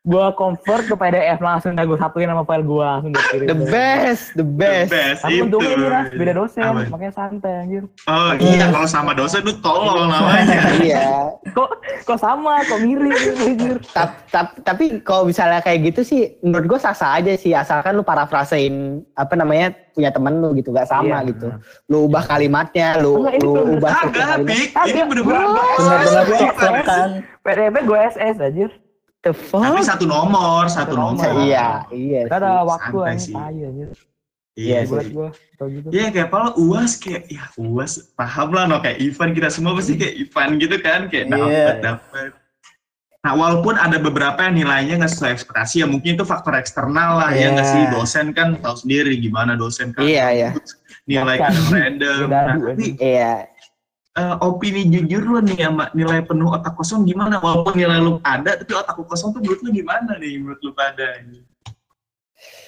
[0.10, 3.48] gue convert ke PDF langsung dah gue satuin sama file gue langsung gue kirim.
[3.48, 5.44] the best the The best Tapi itu.
[5.46, 6.82] untungnya ini ras, beda dosen, Apa?
[6.90, 7.84] makanya santai anjir.
[8.04, 10.60] Oh iya kalau sama dosen lu tolong namanya.
[10.82, 11.70] iya Kok
[12.04, 13.78] kok sama, kok mirip anjir.
[13.88, 18.02] Tap- tap- tapi kalau misalnya kayak gitu sih menurut gue sah-sah aja sih asalkan lu
[18.02, 18.74] parafrasein
[19.14, 21.28] apa namanya punya temen lu gitu gak sama Iya.
[21.28, 21.48] gitu
[21.88, 24.38] lu ubah kalimatnya lu Enggak, ini lu bener-bener ubah Kagak.
[24.88, 26.98] Ini bener-bener Iya,
[27.40, 28.72] PDF gue SS anjir.
[29.22, 31.20] The Tapi fuck satu nomor, satu Satu nomor.
[31.22, 31.44] nomor.
[31.44, 33.36] iya iya Gak ada waktu sih.
[33.36, 33.92] anjir.
[34.54, 35.12] Iya Iya Buat sih.
[35.12, 35.88] gue, tau gitu.
[35.90, 39.96] Iya kayak apa uas kayak ya uas paham lah no kayak Ivan kita semua pasti
[39.96, 41.36] kayak Ivan gitu kan kayak Iya.
[41.36, 42.30] dapat dapat.
[43.20, 47.32] Nah walaupun ada beberapa yang nilainya nggak sesuai ekspektasi ya mungkin itu faktor eksternal lah
[47.32, 47.48] ya Iya.
[47.52, 50.50] nggak sih dosen kan tahu sendiri gimana dosen kan Iya, iya.
[51.04, 52.28] nilai kan random.
[52.28, 53.32] Beda Nah, tapi iya
[54.16, 57.38] eh, opini jujur lu nih sama nilai penuh otak kosong gimana?
[57.38, 60.40] Walaupun nilai lu ada, tapi otak lu kosong tuh menurut lu gimana nih?
[60.40, 61.20] Menurut lu pada?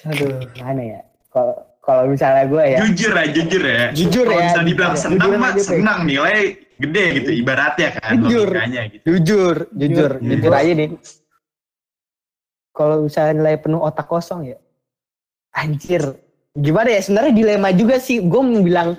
[0.04, 1.00] aduh gimana ya
[1.32, 3.84] kalau kalau misalnya gue ya Jujur ya, jujur ya.
[3.90, 5.04] Jujur Kalau ya, bisa dibilang jujur.
[5.08, 6.38] senang mah senang nilai
[6.76, 8.48] gede gitu ibaratnya kan Jujur.
[8.52, 9.06] gitu.
[9.08, 10.28] jujur jujur Jujur.
[10.28, 10.88] jujur aja nih
[12.72, 14.58] kalau misalnya nilai penuh otak kosong ya
[15.52, 16.02] anjir
[16.52, 18.98] gimana ya sebenarnya dilema juga sih gue mau bilang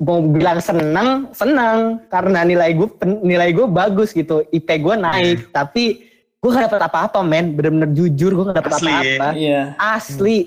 [0.00, 2.88] mau bilang senang senang karena nilai gue
[3.20, 4.44] nilai gue bagus gitu.
[4.48, 5.52] IP gue naik.
[5.52, 5.84] Tapi
[6.38, 7.52] gue gak dapet apa-apa men.
[7.52, 9.28] Bener-bener jujur gue gak dapet Asli, apa-apa.
[9.36, 9.62] iya.
[9.76, 10.38] Asli.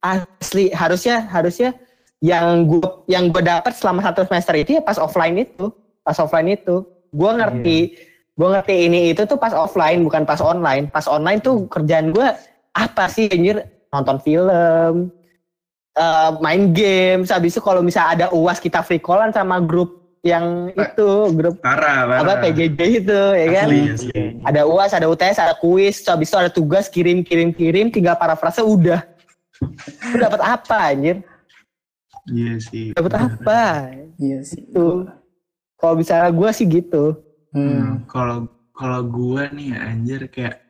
[0.00, 0.64] Asli.
[0.72, 1.76] Harusnya harusnya
[2.22, 5.68] yang gue yang gue dapat selama satu semester itu ya pas offline itu.
[6.02, 6.86] Pas offline itu.
[7.12, 7.78] Gue ngerti.
[8.32, 10.88] Gue ngerti ini itu tuh pas offline bukan pas online.
[10.88, 12.26] Pas online tuh kerjaan gue
[12.72, 13.68] apa sih anjir?
[13.92, 15.12] Nonton film
[15.94, 17.22] eh, main game.
[17.24, 22.06] Habis itu kalau misalnya ada uas kita free callan sama grup yang itu grup Parah,
[22.06, 22.18] parah.
[22.22, 23.66] apa PJJ itu ya kan.
[23.66, 24.22] Asli, asli.
[24.46, 25.98] Ada uas, ada UTS, ada kuis.
[26.06, 27.90] Habis itu ada tugas kirim kirim kirim.
[27.90, 29.02] Tinggal parafrase udah.
[30.14, 31.26] Lu dapat apa anjir?
[32.30, 32.94] Iya sih.
[32.94, 33.60] Dapat apa?
[34.22, 34.62] Iya sih.
[34.62, 35.10] Itu.
[35.74, 37.18] Kalau misalnya gue sih gitu.
[37.50, 37.66] Hmm.
[37.66, 40.61] Hmm, Kalau kalau gua nih anjir kayak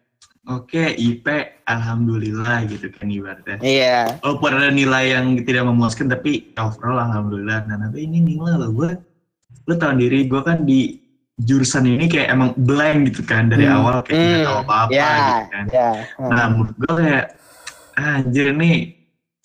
[0.45, 1.27] oke IP
[1.65, 3.59] alhamdulillah gitu kan ibaratnya.
[3.59, 4.19] Iya.
[4.21, 7.65] Walaupun ada nilai yang tidak memuaskan tapi overall alhamdulillah.
[7.65, 8.91] Nah tapi ini nilai loh gue.
[9.65, 10.99] Lu tahu diri gue kan di
[11.39, 13.77] jurusan ini kayak emang blank gitu kan dari Hmm.
[13.77, 15.65] awal kayak Hmm, tahu apa-apa Ya, gitu kan.
[15.69, 15.91] ya.
[16.21, 17.27] Nah menurut gue kayak
[17.93, 18.77] anjir nih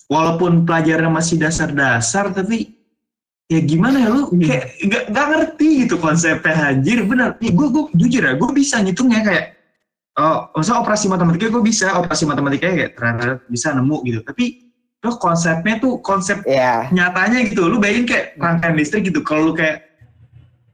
[0.06, 2.74] walaupun pelajarannya masih dasar-dasar tapi
[3.46, 7.84] ya gimana ya lu kayak gak, gak ngerti gitu konsepnya anjir bener nih gue gue
[7.94, 9.44] jujur ya gue bisa ngitungnya kayak
[10.18, 11.94] oh maksudnya operasi matematika gue bisa?
[11.96, 14.20] Operasi matematika kayak ternyata bisa nemu gitu.
[14.26, 14.44] Tapi
[14.98, 16.90] lo konsepnya tuh konsep Ya.
[16.90, 17.70] nyatanya gitu.
[17.70, 19.22] Lu bayangin kayak rangkaian listrik gitu.
[19.22, 19.86] Kalau lu kayak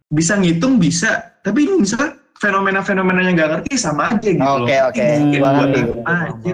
[0.08, 1.36] bisa ngitung bisa.
[1.44, 4.40] Tapi lu misalnya fenomena-fenomena yang gak ngerti sama aja gitu.
[4.64, 4.96] Oke, oke.
[4.96, 5.70] Kayak Gua buat
[6.08, 6.52] aja.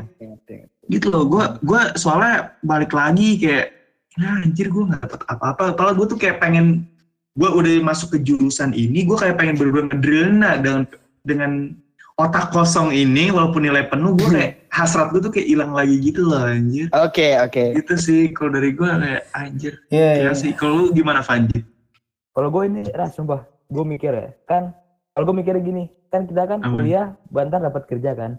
[0.90, 1.24] gitu loh.
[1.30, 3.78] Gue gue soalnya balik lagi kayak
[4.18, 5.64] nah anjir gue nggak dapet apa-apa.
[5.78, 6.90] Kalau gue tuh kayak pengen
[7.38, 10.82] gue udah masuk ke jurusan ini gue kayak pengen bener-bener ngedrillin nah dengan
[11.22, 11.52] dengan
[12.20, 16.22] otak kosong ini walaupun nilai penuh gue kayak hasrat gue tuh kayak hilang lagi gitu
[16.22, 17.64] loh anjir Oke, oke.
[17.74, 20.24] gitu sih kalau dari gue kayak anjir Iya, iya.
[20.26, 21.64] ya sih kalau lu gimana Fanji
[22.30, 24.70] Kalau gue ini, ras sumpah, gue mikir ya, kan
[25.10, 26.72] kalau gue mikirnya gini, kan kita kan Apa?
[26.72, 28.30] kuliah, bantar dapat kerja kan.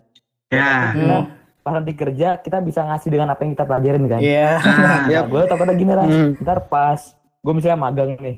[0.47, 1.23] ya Hmm.
[1.59, 4.17] Pas nanti kerja, kita bisa ngasih dengan apa yang kita pelajarin kan.
[4.17, 4.57] Iya.
[4.57, 6.33] ah, Ya, gue takutnya gini ras, Hmm.
[6.39, 6.97] ntar pas
[7.37, 8.37] gue misalnya magang nih,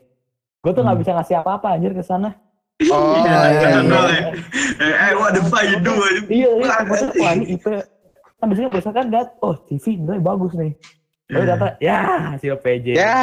[0.59, 1.03] gue tuh nggak Hmm.
[1.05, 2.35] bisa ngasih apa-apa anjir ke sana.
[2.81, 4.19] Oh, Iya, iya, iya.
[4.81, 5.93] Eh, eh, what the fuck you do?
[6.27, 6.73] Iya, iya,
[7.21, 7.65] wah ini IP,
[8.41, 10.73] kan biasanya biasa kan lihat, oh TV nilai bagus nih.
[11.31, 11.51] Lalu Iya.
[11.55, 11.97] data, ya
[12.33, 12.85] hasil PJ.
[12.99, 13.15] Ya.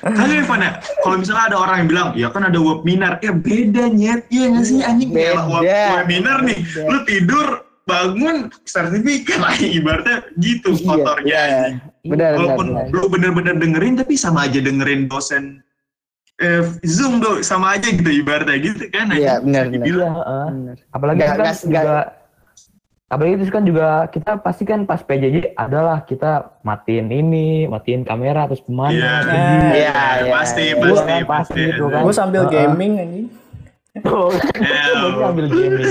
[0.00, 0.70] Halo Evan ya,
[1.04, 4.64] kalau misalnya ada orang yang bilang, ya kan ada webinar, ya beda nyet, iya nggak
[4.64, 5.44] sih anjing Beda.
[5.44, 7.46] webinar nih, lu tidur,
[7.84, 11.40] bangun, sertifikat lah ibaratnya gitu Iya, kotornya.
[11.44, 11.62] iya.
[12.00, 12.84] Benar, benar, Walaupun benar.
[12.88, 15.60] lu bener-bener dengerin, tapi sama aja dengerin dosen
[16.40, 19.12] eh, Zoom tuh, sama aja gitu ibaratnya gitu kan.
[19.12, 19.86] Iya, benar, benar.
[19.86, 20.08] Iya.
[20.48, 20.76] Benar.
[20.90, 22.02] apalagi itu kan nggak- juga
[23.06, 28.46] apalagi itu kan juga kita pasti kan pas PJJ adalah kita matiin ini matiin kamera
[28.46, 29.14] terus ke mana Iya.
[29.26, 30.74] Iya, iya, pasti, iya.
[30.78, 31.26] pasti, Iya, pasti.
[31.26, 32.02] pasti gitu kan.
[32.02, 32.52] Gue sambil Heeh.
[32.56, 33.26] gaming anjing.
[33.90, 35.82] Ya, Gue ambil gaming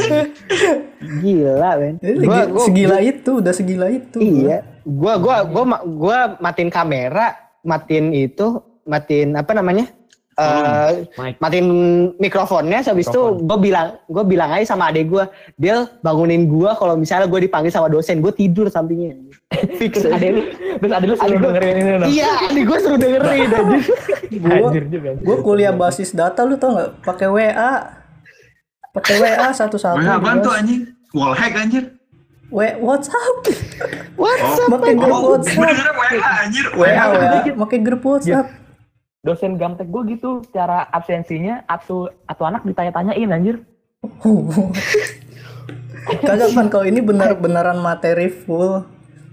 [1.20, 1.96] Gila, men.
[2.00, 4.18] Gua, gua, segila itu, udah segila itu.
[4.20, 4.64] Iya.
[4.84, 9.92] Gua gua gua gua matiin kamera, matiin itu, matiin apa namanya?
[10.40, 11.36] Eh, Mic.
[11.38, 11.68] matiin
[12.16, 15.24] mikrofonnya habis itu gue bilang gue bilang aja sama adek gue
[15.56, 19.20] dia bangunin gue kalau misalnya gue dipanggil sama dosen gue tidur sampingnya
[19.78, 20.42] fix terus ada lu
[20.80, 23.50] terus ada lu Adek suruh gua- dengerin ini loh iya adek gue suruh dengerin
[24.30, 24.84] anjir.
[25.20, 26.90] Gue kuliah basis data lu tau nggak?
[27.02, 27.72] Pakai WA.
[28.90, 29.98] Pakai WA satu-satu.
[29.98, 30.62] Wah, apaan tuh jelas.
[30.62, 30.82] anjing?
[31.12, 31.84] Wallhack anjir.
[32.50, 33.46] W WhatsApp.
[34.18, 35.62] WhatsApp Pakai grup Oh, WhatsApp.
[35.62, 36.66] bener WA anjir.
[36.74, 37.06] WA,
[37.80, 38.48] grup WhatsApp.
[39.20, 43.58] Dosen gamtek gue gitu cara absensinya atau atau anak ditanya-tanyain anjir
[46.10, 48.88] Kagak kan kalau ini benar beneran materi full.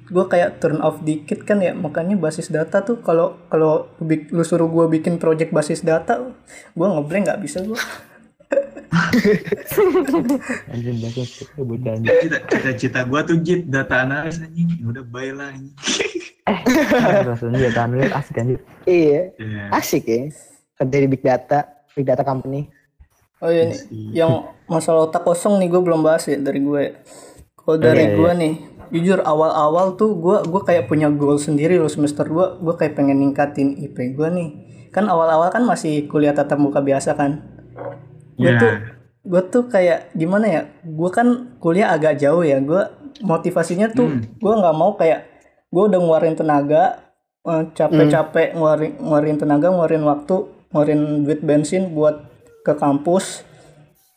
[0.07, 4.71] Gue kayak turn off dikit kan ya makanya basis data tuh kalau kalau lu suruh
[4.71, 6.31] gue bikin project basis data,
[6.75, 7.79] gue ngeblank nggak bisa gue.
[12.47, 14.79] Cita-cita gua tuh jit data analis anjing.
[14.87, 15.75] Udah bye lah anjing.
[16.47, 19.63] rasanya ya tahan lihat asik anjir iya Iya.
[19.75, 20.31] asik ya
[20.77, 21.59] kerja di big data
[21.93, 22.71] big data company
[23.37, 23.77] Oh iya nih,
[24.17, 26.97] yang masalah otak kosong nih gue belum bahas ya dari gue.
[27.53, 28.55] Kalau dari iya, gue nih,
[28.89, 33.21] jujur awal-awal tuh gue gue kayak punya goal sendiri loh semester 2 gue kayak pengen
[33.21, 34.49] ningkatin IP gue nih.
[34.89, 37.45] Kan awal-awal kan masih kuliah tatap muka biasa kan.
[38.41, 38.57] Gue Iya.
[38.57, 38.73] tuh
[39.29, 40.63] gue tuh kayak gimana ya?
[40.81, 41.29] Gue kan
[41.61, 42.57] kuliah agak jauh ya.
[42.65, 42.89] Gue
[43.21, 45.36] motivasinya tuh gue nggak mau kayak
[45.77, 47.05] gue udah ngeluarin tenaga
[47.45, 50.37] eh, capek-capek ngeluarin ngeluarin tenaga ngeluarin waktu
[50.67, 52.17] ngeluarin duit bensin buat
[52.63, 53.45] ke kampus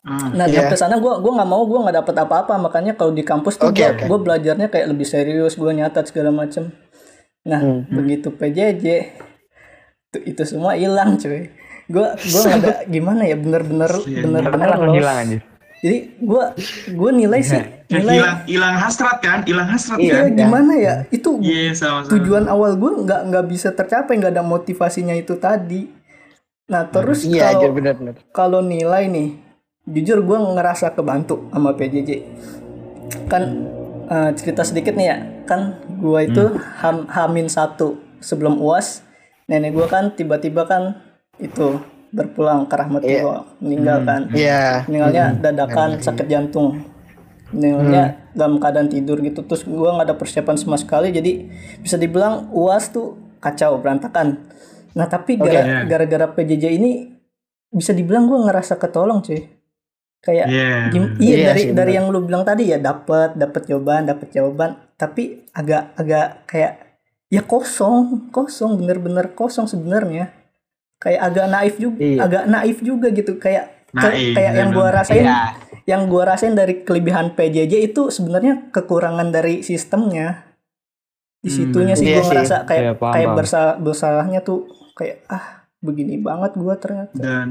[0.00, 0.32] Hmm.
[0.32, 0.64] Nah Iya.
[0.64, 3.68] sampai sana gue gua nggak mau gue nggak dapet apa-apa makanya kalau di kampus tuh
[3.68, 4.24] Oke, gue oke.
[4.24, 6.72] belajarnya kayak lebih serius gue nyatat segala macem.
[7.44, 7.84] Nah Hmm.
[7.84, 8.86] begitu PJJ
[10.08, 11.52] itu, itu semua hilang cuy.
[11.84, 15.36] Gue gue nggak ada gimana ya bener-bener Iya, bener-bener langsung lost.
[15.80, 16.44] Jadi gue
[16.92, 19.38] gue nilai sih Kayak nilai hilang hilang hasrat kan?
[19.48, 20.36] Hilang hasrat iya kan?
[20.36, 22.12] gimana ya itu Iya sama-sama.
[22.16, 25.88] tujuan awal gue nggak nggak bisa tercapai nggak ada motivasinya itu tadi.
[26.68, 27.56] Nah terus iya
[28.30, 29.28] kalau nilai nih
[29.88, 32.10] jujur gue ngerasa kebantu sama PJJ
[33.26, 33.42] kan
[34.10, 39.06] Eh, cerita sedikit nih ya kan gua itu ham, hamin satu sebelum uas
[39.46, 40.98] nenek gua kan tiba-tiba kan
[41.38, 41.78] itu
[42.10, 44.84] berpulang ke rahmatullah meninggal kan Iya.
[44.84, 46.82] meninggalnya dadakan sakit jantung.
[47.50, 49.42] Meninggalnya dalam keadaan tidur gitu.
[49.42, 51.46] Terus gua nggak ada persiapan sama sekali jadi
[51.78, 54.38] bisa dibilang uas tuh kacau berantakan.
[54.92, 57.10] Nah tapi gara- gara-gara PJJ ini
[57.68, 59.46] bisa dibilang gua ngerasa ketolong cuy.
[60.20, 60.70] Kayak Iya.
[60.90, 64.28] Gim- iya Iya dari sih, dari yang lu bilang tadi ya dapat dapat jawaban dapat
[64.30, 64.70] jawaban.
[64.94, 66.72] Tapi agak agak kayak
[67.26, 70.34] ya kosong kosong bener-bener kosong sebenarnya
[71.00, 72.18] kayak agak naif juga Iya.
[72.20, 75.38] agak naif juga gitu kayak ke- Naif, kayak yang gua rasain Iya.
[75.84, 80.44] yang gua rasain dari kelebihan PJJ itu sebenarnya kekurangan dari sistemnya
[81.38, 82.28] di Hmm, situnya sih iya gua sih.
[82.30, 84.60] ngerasa kayak Iya, paham, kayak bersalah bersalahnya tuh
[84.92, 85.44] kayak ah
[85.80, 87.48] begini banget gua ternyata Dan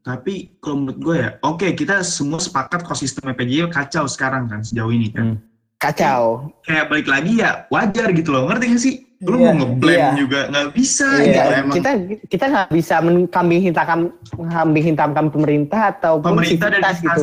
[0.00, 4.62] tapi kalau menurut gue ya, oke kita semua sepakat kalau sistem PJJ kacau sekarang kan
[4.62, 5.34] sejauh ini kan.
[5.34, 5.38] Hmm.
[5.76, 6.54] Kacau.
[6.62, 8.94] Kayak balik lagi ya wajar gitu loh, ngerti gak sih?
[9.22, 10.10] Lu Iya, mau ngeblame iya.
[10.18, 11.74] juga nggak bisa Iya, gitu Iya, emang.
[11.74, 11.90] kita
[12.26, 14.00] kita nggak bisa mengkambing hitamkan
[14.48, 17.22] kambing hitamkan pemerintah ataupun Pemerintah dan gitu.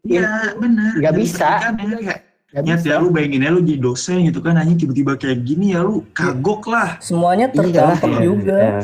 [0.00, 0.90] Iya benar.
[0.96, 1.48] Nggak bisa.
[2.50, 5.82] ya, ya lu bayangin ya lu jadi dosen gitu kan hanya tiba-tiba kayak gini ya
[5.82, 6.98] lu kagok lah.
[6.98, 8.80] semuanya terdampak Iya, juga iya.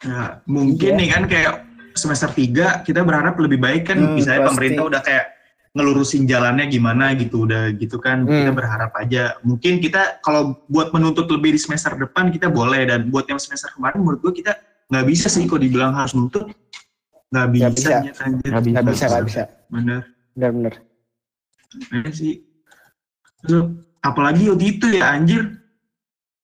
[0.00, 0.98] Ya, mungkin Iya.
[0.98, 1.52] nih kan kayak
[1.92, 4.50] semester 3 kita berharap lebih baik kan Hmm, misalnya pasti.
[4.50, 5.24] pemerintah udah kayak
[5.70, 8.42] ngelurusin jalannya gimana gitu udah gitu kan Hmm.
[8.42, 13.06] kita berharap aja mungkin kita kalau buat menuntut lebih di semester depan kita boleh dan
[13.06, 14.52] buat yang semester kemarin menurut gua kita
[14.90, 16.50] nggak bisa sih kok dibilang harus nuntut
[17.30, 17.94] nggak bisa, Nggak bisa.
[18.02, 19.04] Nggak bisa.
[19.06, 20.02] Nggak bisa, bener
[20.34, 20.74] Benar-benar.
[21.94, 22.34] Iya sih
[23.40, 23.64] Terus,
[24.02, 25.42] apalagi waktu itu ya anjir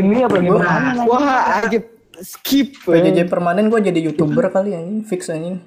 [0.00, 1.02] ini apa gimana?
[1.04, 1.78] Wah, aja
[2.20, 2.78] skip.
[2.80, 5.60] PJJ permanen gue jadi youtuber kali ya fix anjing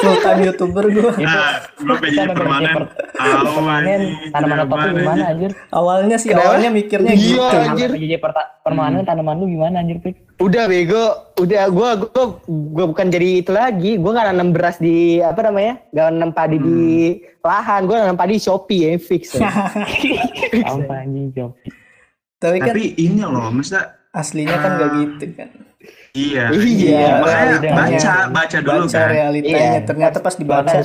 [0.00, 2.74] full time youtuber gue Nah, gue PJJ permanen.
[3.14, 5.50] permanen tanaman apa tuh gimana, anjir?
[5.70, 6.46] awalnya sih Kenapa?
[6.48, 7.88] awalnya mikirnya Iya, gitu anjir.
[7.92, 8.14] PJJ
[8.60, 10.16] permanen tanaman lu gimana anjir Pik?
[10.36, 11.04] Udah bego,
[11.36, 13.94] udah gua gua gua bukan jadi itu lagi.
[13.96, 15.78] Gua nggak nanam beras di apa namanya?
[15.90, 16.82] Gak nanam padi di
[17.38, 17.86] lahan.
[17.86, 19.38] Gua nanam padi di Shopee ya fix.
[19.38, 19.46] Ya.
[20.66, 21.54] Apa anjing Jok?
[22.36, 25.48] tapi kan Tapi ini loh, maksudnya aslinya kan gak gitu kan
[26.14, 26.44] iya.
[26.48, 27.74] Iya, Makanya realitanya.
[27.92, 29.08] baca, baca dulu baca kan.
[29.10, 29.80] realitanya Iya.
[29.84, 30.78] ternyata pas dibaca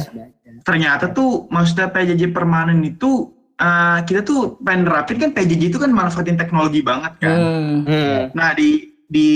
[0.60, 5.90] Ternyata tuh maksudnya PJJ permanen itu eh, kita tuh pengen nerapin kan PJJ itu kan
[5.90, 7.36] manfaatin teknologi banget kan.
[7.36, 8.20] hmm, Hmm.
[8.32, 8.70] Nah di
[9.06, 9.28] di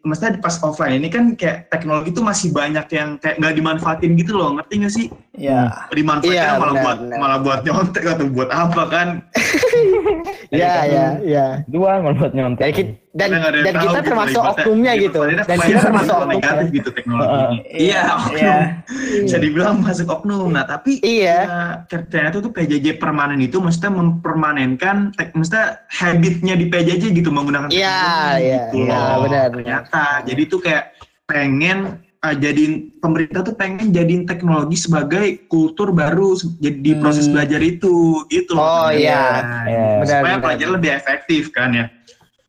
[0.00, 4.16] maksudnya di pas offline ini kan kayak teknologi itu masih banyak yang kayak nggak dimanfaatin
[4.16, 7.18] gitu loh ngerti nggak sih ya dimanfaatin Iya, malah benar, buat benar.
[7.20, 9.08] malah buat nyontek atau buat apa kan
[10.50, 11.46] Ya, ya, ya.
[11.64, 12.74] Dua mau buat nyontek.
[12.74, 15.18] Kita- dan, dan kita gitu, termasuk oknumnya gitu.
[15.18, 16.38] ibaratnya Dan kita termasuk oknumnya.
[16.38, 17.56] negatif gitu teknologi ini.
[17.82, 18.56] iya oknum iya
[19.20, 21.38] bisa dibilang masuk oknum nah tapi Iya.
[21.42, 21.64] ya,
[22.06, 27.90] ternyata tuh PJJ permanen itu maksudnya mempermanenkan tek, maksudnya habitnya di PJJ gitu menggunakan Iya,
[27.90, 29.18] teknologi iya, gitu iya, loh.
[29.20, 29.50] benar, benar.
[29.50, 30.84] ternyata jadi tuh kayak
[31.24, 31.78] pengen
[32.20, 37.34] uh, jadiin pemerintah tuh pengen jadiin teknologi sebagai kultur baru jadi di proses Hmm.
[37.34, 37.94] belajar itu
[38.26, 39.18] gitu loh Oh, iya.
[39.40, 39.86] Nah, Iya.
[39.96, 40.42] Benar, supaya benar.
[40.44, 41.86] pelajaran lebih efektif kan ya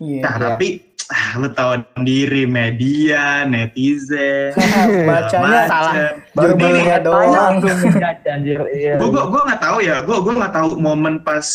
[0.02, 0.82] iya Nah, tapi
[1.14, 4.58] ah, lu tahu sendiri media, netizen,
[5.10, 5.94] bacanya salah.
[6.34, 7.62] baru barunya doang.
[7.62, 11.46] gue gue gue nggak tahu ya, gue gue nggak tahu momen pas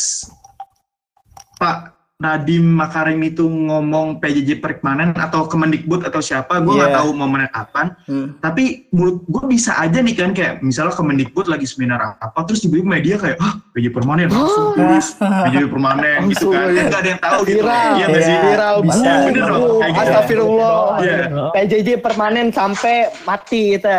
[1.57, 6.99] Pak Nadiem Makarim itu ngomong PJJ permanen atau Kemendikbud atau siapa, gue nggak Iya.
[7.05, 7.93] tahu momennya kapan.
[8.09, 8.41] Hmm.
[8.41, 12.89] Tapi menurut gue bisa aja nih kan kayak misalnya Kemendikbud lagi seminar apa, terus tiba-tiba
[12.89, 17.39] media kayak, ah PJJ permanen langsung tulis PJJ permanen gitu kan, nggak ada yang tahu
[17.45, 17.61] gitu.
[17.61, 17.93] Viral.
[17.93, 18.33] Iya sih?
[18.33, 18.41] Iya.
[18.49, 18.97] Viral Bisa.
[18.97, 20.01] Bener kayak gitu.
[20.01, 20.81] Astagfirullah.
[21.05, 21.19] Iya.
[21.53, 22.97] PJJ permanen sampai
[23.29, 23.97] mati kita.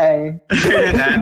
[0.50, 1.18] Iya kan?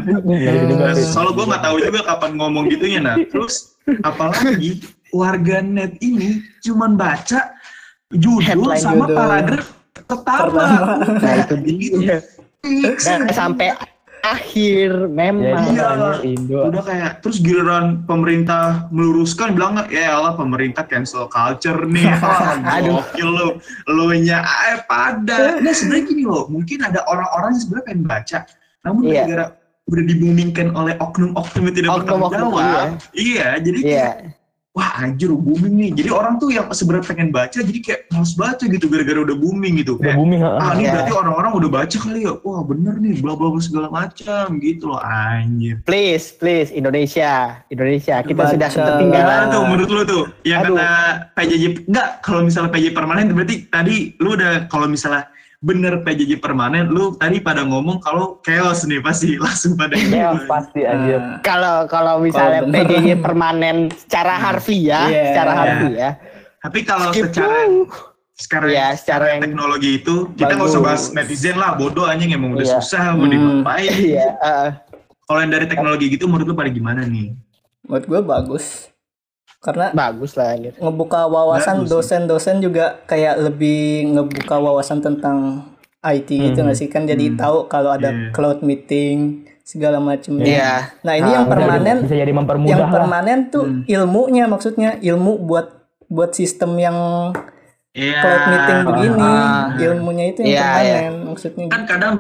[0.96, 4.80] Soalnya gue nggak tahu juga kapan ngomong gitunya nah terus apalagi
[5.18, 7.56] warga net ini cuman baca
[8.12, 9.16] judul Headline sama judul.
[9.16, 9.66] paragraf
[10.04, 10.64] pertama
[11.16, 12.18] Nah itu dia.
[12.60, 13.06] Fix.
[13.06, 13.72] Dan sampai
[14.22, 15.64] akhir Ya, memang.
[15.70, 15.86] Iya.
[15.88, 16.60] anjir, Indo.
[16.66, 22.10] udah kayak terus giliran pemerintah meluruskan bilang nggak ya Allah pemerintah cancel culture nih
[22.74, 23.06] Aduh.
[23.06, 23.48] gokil lu
[23.88, 28.40] lu nya eh pada nah sebenarnya gini loh mungkin ada orang-orang yang sebenarnya pengen baca
[28.82, 29.14] namun Iya.
[29.22, 29.46] gara-gara
[29.86, 34.10] udah dibumingkan oleh oknum-oknum yang tidak bertanggung Oknum-oknum, jawab iya jadi kayak Iya.
[34.76, 38.60] Wah anjir booming nih jadi orang tuh yang sebenarnya pengen baca jadi kayak males baca
[38.62, 40.42] gitu gara-gara udah booming gitu Udah kayak booming.
[40.44, 40.92] ah ini Iya.
[40.92, 44.84] berarti orang-orang udah baca kali ya wah bener nih bla bla bla segala macam gitu
[44.86, 48.20] loh anjir Please, please Indonesia, Indonesia.
[48.20, 48.76] Kita Baca sudah lah.
[48.76, 49.24] ketertinggalan.
[49.32, 50.76] Gimana tuh menurut lu tuh yang Aduh.
[50.76, 50.90] kena
[51.32, 55.24] PJJ enggak kalau misalnya PJJ permanen berarti tadi lu udah kalau misalnya
[55.66, 60.86] bener PJJ permanen, lu tadi pada ngomong kalau chaos nih pasti langsung pada Chaos pasti
[60.86, 61.18] anjir.
[61.18, 62.86] Nah, Kalau kalau misalnya bener.
[62.86, 65.24] PJJ permanen secara harfiah, Iya.
[65.28, 65.60] secara Iya.
[65.60, 66.14] harfiah.
[66.62, 67.90] Tapi kalau skip secara dulu.
[68.36, 72.54] sekarang Iya, secara yang teknologi itu kita nggak usah bahas netizen lah, bodoh anjing emang
[72.54, 72.78] udah Iya.
[72.78, 73.32] susah mau Hmm.
[73.32, 73.90] diapain.
[73.92, 74.70] Iya, heeh.
[75.26, 77.34] Kalau yang dari teknologi gitu menurut lu pada gimana nih?
[77.82, 78.90] menurut gue bagus.
[79.66, 80.78] Karena bagus lah gitu.
[80.78, 85.66] ngebuka wawasan dosen-dosen juga kayak lebih ngebuka wawasan tentang
[86.00, 86.70] IT gitu Hmm.
[86.70, 87.36] nggak sih kan jadi Hmm.
[87.36, 88.30] tahu kalau ada Iya.
[88.30, 90.46] cloud meeting segala macamnya.
[90.46, 90.74] Iya.
[91.02, 92.94] Nah ini Ah, yang Bisa- permanen, bisa jadi mempermudah yang lah.
[92.94, 93.82] permanen tuh Hmm.
[93.86, 95.68] ilmunya maksudnya ilmu buat
[96.06, 96.98] buat sistem yang
[97.92, 98.22] Iya.
[98.22, 99.74] cloud meeting begini, Ah.
[99.74, 101.66] ilmunya itu yang Iya, permanen maksudnya.
[101.66, 102.14] Kan kadang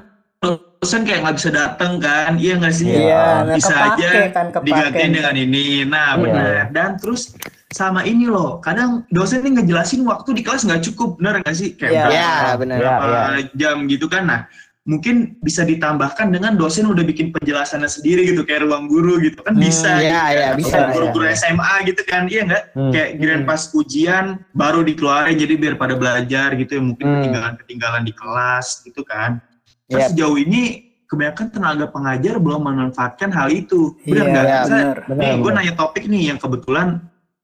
[0.85, 2.85] dosen kayak nggak bisa datang kan, iya nggak sih?
[2.85, 4.65] Iya, nah bisa kepake aja kan kepake.
[4.69, 5.65] digantiin dengan ini.
[5.81, 6.21] Nah, Iya.
[6.21, 6.63] benar.
[6.69, 7.33] Dan terus
[7.73, 11.73] sama ini loh, kadang dosen ini ngejelasin waktu di kelas nggak cukup, benar nggak sih?
[11.73, 12.03] Kayak Iya.
[12.05, 12.77] berapa, Iya, benar.
[12.77, 13.43] Iya, berapa iya.
[13.57, 14.23] jam gitu kan.
[14.23, 14.41] Nah,
[14.85, 19.57] mungkin bisa ditambahkan dengan dosen udah bikin penjelasannya sendiri gitu, kayak ruang guru gitu kan
[19.57, 19.97] Hmm, bisa.
[19.97, 20.55] iya, gitu iya, kan.
[20.61, 21.33] bisa, iya, Guru-guru iya.
[21.35, 22.63] SMA gitu kan, iya nggak?
[22.71, 22.91] Hmm.
[22.93, 23.49] Kayak giliran Hmm.
[23.49, 27.15] pas ujian baru dikeluarin jadi biar pada belajar gitu ya mungkin Hmm.
[27.17, 29.41] ketinggalan-ketinggalan di kelas gitu kan.
[29.85, 30.09] Terus Iya.
[30.11, 30.61] sejauh ini
[31.05, 33.93] kebanyakan tenaga pengajar belum memanfaatkan hal itu.
[34.03, 34.43] Benar Iya, nggak?
[34.43, 34.97] Misalnya, benar.
[35.05, 36.87] Benar, nih gue nanya topik nih yang kebetulan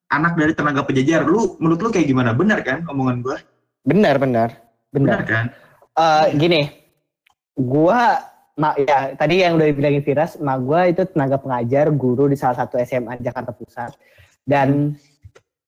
[0.10, 1.22] anak dari tenaga penjajar.
[1.24, 2.34] Lu menurut lu kayak gimana?
[2.34, 3.38] Benar kan omongan gue?
[3.86, 4.50] Benar, benar.
[4.92, 5.30] Benar Benar.
[5.30, 5.46] kan?
[5.92, 6.62] Eh, gini.
[7.54, 8.18] Gua
[8.58, 12.58] ma, ya tadi yang udah dibilangin Firas, mak gua itu tenaga pengajar, guru di salah
[12.58, 13.96] satu SMA Jakarta Pusat.
[14.42, 14.98] Dan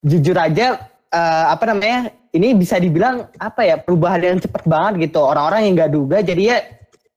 [0.02, 0.80] jujur aja
[1.14, 2.10] eh, apa namanya?
[2.34, 3.78] Ini bisa dibilang apa ya?
[3.78, 5.22] Perubahan yang cepet banget gitu.
[5.22, 6.58] Orang-orang yang nggak duga jadi ya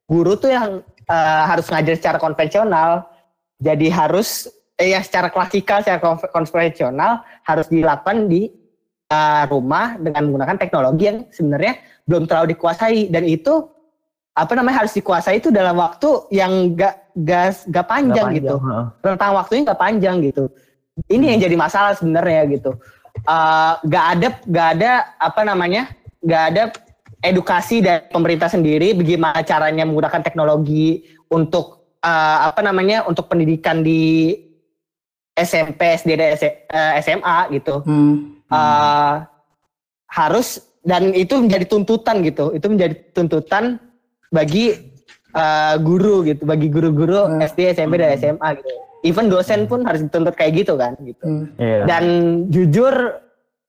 [0.05, 3.09] guru tuh yang eh, harus ngajar secara konvensional.
[3.57, 8.53] Jadi harus eh, ya secara klasikal, secara konve- konvensional harus dilakukan di
[9.09, 13.67] eh, rumah dengan menggunakan teknologi yang sebenarnya belum terlalu dikuasai dan itu
[14.37, 18.85] apa namanya harus dikuasai itu dalam waktu yang gak gak, gak panjang, Nggak gitu heeh.
[19.01, 20.45] rentang waktunya gak panjang gitu
[21.09, 22.77] ini yang jadi masalah sebenarnya gitu
[23.27, 25.91] Eh, gak ada gak ada apa namanya
[26.23, 26.63] gak ada
[27.27, 34.31] edukasi dari pemerintah sendiri bagaimana caranya menggunakan teknologi untuk eh, apa namanya untuk pendidikan di
[35.35, 37.83] SMP SD dan eh, SMA gitu.
[37.83, 38.39] Hmm.
[38.47, 39.15] eh,
[40.07, 42.55] harus dan itu menjadi tuntutan gitu.
[42.55, 43.83] Itu menjadi tuntutan
[44.31, 44.71] bagi
[45.35, 47.43] eh, guru gitu bagi guru-guru Hmm.
[47.43, 51.47] SD SMP dan SMA gitu even dosen pun harus dituntut kayak gitu kan gitu Hmm.
[51.57, 51.87] Iya.
[51.87, 52.05] dan
[52.49, 52.95] jujur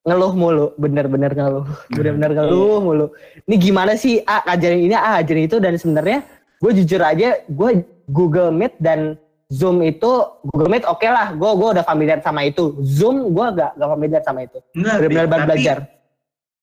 [0.01, 3.05] ngeluh mulu bener-bener ngeluh bener-bener ngeluh mulu
[3.43, 6.23] ini gimana sih ah ajarin ini ah ajarin itu dan sebenarnya
[6.57, 7.69] gue jujur aja gue
[8.07, 10.11] Google Meet dan Zoom itu
[10.45, 14.21] Google Meet oke lah gue gue udah familiar sama itu Zoom gue gak gak familiar
[14.21, 14.79] sama itu Pi.
[15.13, 15.77] baru Tapi- belajar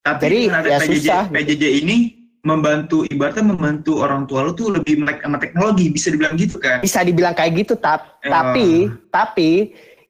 [0.01, 1.33] Tapi Jadi, ya PJJ, susah gitu.
[1.35, 1.97] PJJ ini
[2.45, 6.79] membantu ibaratnya membantu orang tua lu tuh lebih melek sama teknologi bisa dibilang gitu kan?
[6.85, 8.31] Bisa dibilang kayak gitu tap, Ya.
[8.41, 9.51] tapi tapi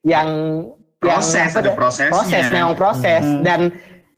[0.02, 0.28] yang
[0.98, 2.12] proses yang, ada apa, prosesnya.
[2.12, 3.22] Proses memang proses.
[3.22, 3.42] Hmm.
[3.46, 3.60] dan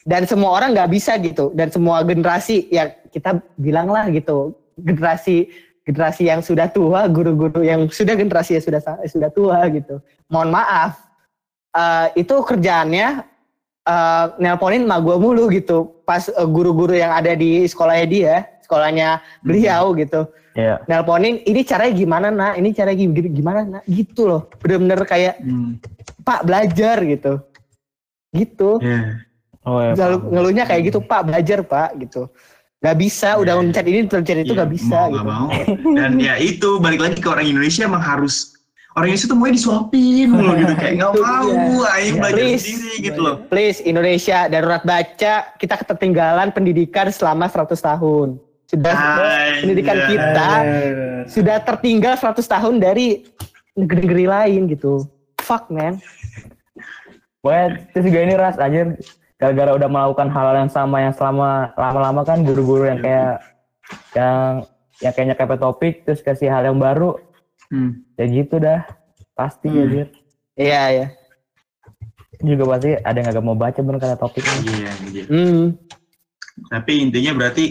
[0.09, 1.53] dan semua orang nggak bisa gitu.
[1.53, 5.53] Dan semua generasi ya kita bilang lah gitu generasi
[5.87, 10.01] generasi yang sudah tua guru-guru yang sudah generasi yang sudah sudah tua gitu.
[10.33, 10.93] Mohon maaf.
[11.77, 13.36] Eh, itu kerjaannya
[13.87, 15.78] eh, nelponin emak gue mulu gitu.
[16.03, 19.09] Pas eh, guru-guru yang ada di sekolahnya dia sekolahnya
[19.41, 20.26] beliau gitu.
[20.53, 20.80] Iya.
[20.87, 22.57] nelponin ini caranya gimana nak?
[22.57, 23.82] Ini caranya gi- gimana nak?
[23.84, 24.49] Gitu loh.
[24.57, 25.76] Bener-bener kayak Hmm,
[26.22, 27.45] pak belajar gitu.
[28.32, 28.80] Gitu.
[28.80, 29.20] Iya.
[29.61, 30.30] Oh, iya, Lalu paham.
[30.32, 32.32] ngeluhnya kayak gitu pak belajar pak gitu.
[32.80, 33.61] Nggak bisa udah Iya.
[33.61, 35.12] mencet ini mencet itu Iya, nggak bisa mau gitu.
[35.12, 35.49] nggak mau.
[35.93, 38.56] Dan ya itu balik lagi ke orang Indonesia emang harus
[38.97, 41.49] orang Indonesia tuh maunya disuapin mulu gitu kayak nggak Itu mau
[41.86, 42.12] ayo Iya.
[42.16, 42.64] belajar Please.
[42.64, 48.28] sendiri gitu loh please Indonesia darurat baca kita ketertinggalan pendidikan selama 100 tahun
[48.66, 49.51] sudah Anjay.
[49.61, 50.92] pendidikan kita Eh,
[51.26, 53.22] sudah tertinggal 100 tahun dari
[53.74, 55.05] negeri-negeri lain gitu
[55.38, 56.01] fuck man
[57.38, 58.80] Pokoknya terus juga ini ras aja
[59.36, 63.38] gara-gara udah melakukan hal yang sama yang selama lama-lama kan guru-guru yang kayak
[64.11, 64.66] yang
[64.99, 67.20] yang kayaknya kayak topik terus kasih hal yang baru
[67.67, 67.91] Hmm.
[68.14, 68.87] ya gitu dah
[69.33, 69.77] pasti Hmm.
[69.77, 70.09] ya Dir.
[70.55, 71.07] iya ya
[72.39, 75.62] juga pasti ada yang agak mau baca bener kata topiknya iya iya hmm.
[76.69, 77.64] tapi intinya berarti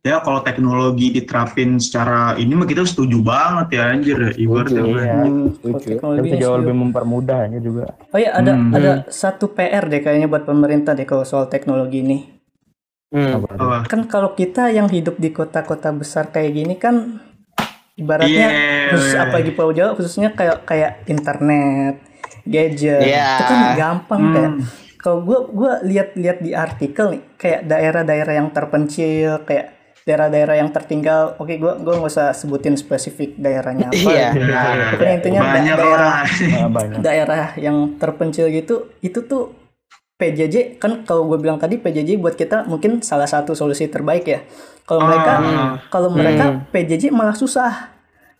[0.00, 4.90] ya kalau teknologi diterapin secara ini mah kita setuju banget ya anjir ya ibaratnya Setuju,
[4.90, 5.02] mah.
[5.02, 5.16] iya.
[5.18, 5.84] hmm, Setuju.
[5.88, 6.60] teknologi Tapi jauh setuju.
[6.60, 8.70] lebih mempermudahnya juga Oh iya ada Hmm.
[8.70, 12.18] ada satu PR deh kayaknya buat pemerintah deh kalau soal teknologi ini.
[13.08, 13.46] Hmm.
[13.86, 17.23] Kan kalau kita yang hidup di kota-kota besar kayak gini kan
[17.94, 22.02] ibaratnya Iya, khusus apalagi Pulau Jawa khususnya kayak kayak internet,
[22.42, 23.00] gadget.
[23.02, 23.28] Iya.
[23.32, 24.32] Itu kan gampang Hmm.
[24.32, 24.52] kayak
[24.96, 29.66] kalau gua gua lihat-lihat di artikel nih kayak daerah-daerah yang terpencil kayak
[30.02, 34.28] daerah-daerah yang tertinggal oke gua gua nggak usah sebutin spesifik daerahnya apa Iya.
[34.34, 36.24] Nah, Pokoknya intinya banyak daerah lah.
[36.76, 36.98] Banyak.
[37.00, 39.63] daerah yang terpencil gitu itu tuh
[40.24, 44.40] PJJ kan kalau gue bilang tadi PJJ buat kita mungkin salah satu solusi terbaik ya
[44.82, 45.76] kalau mereka Ah.
[45.86, 47.92] kalau mereka PJJ malah susah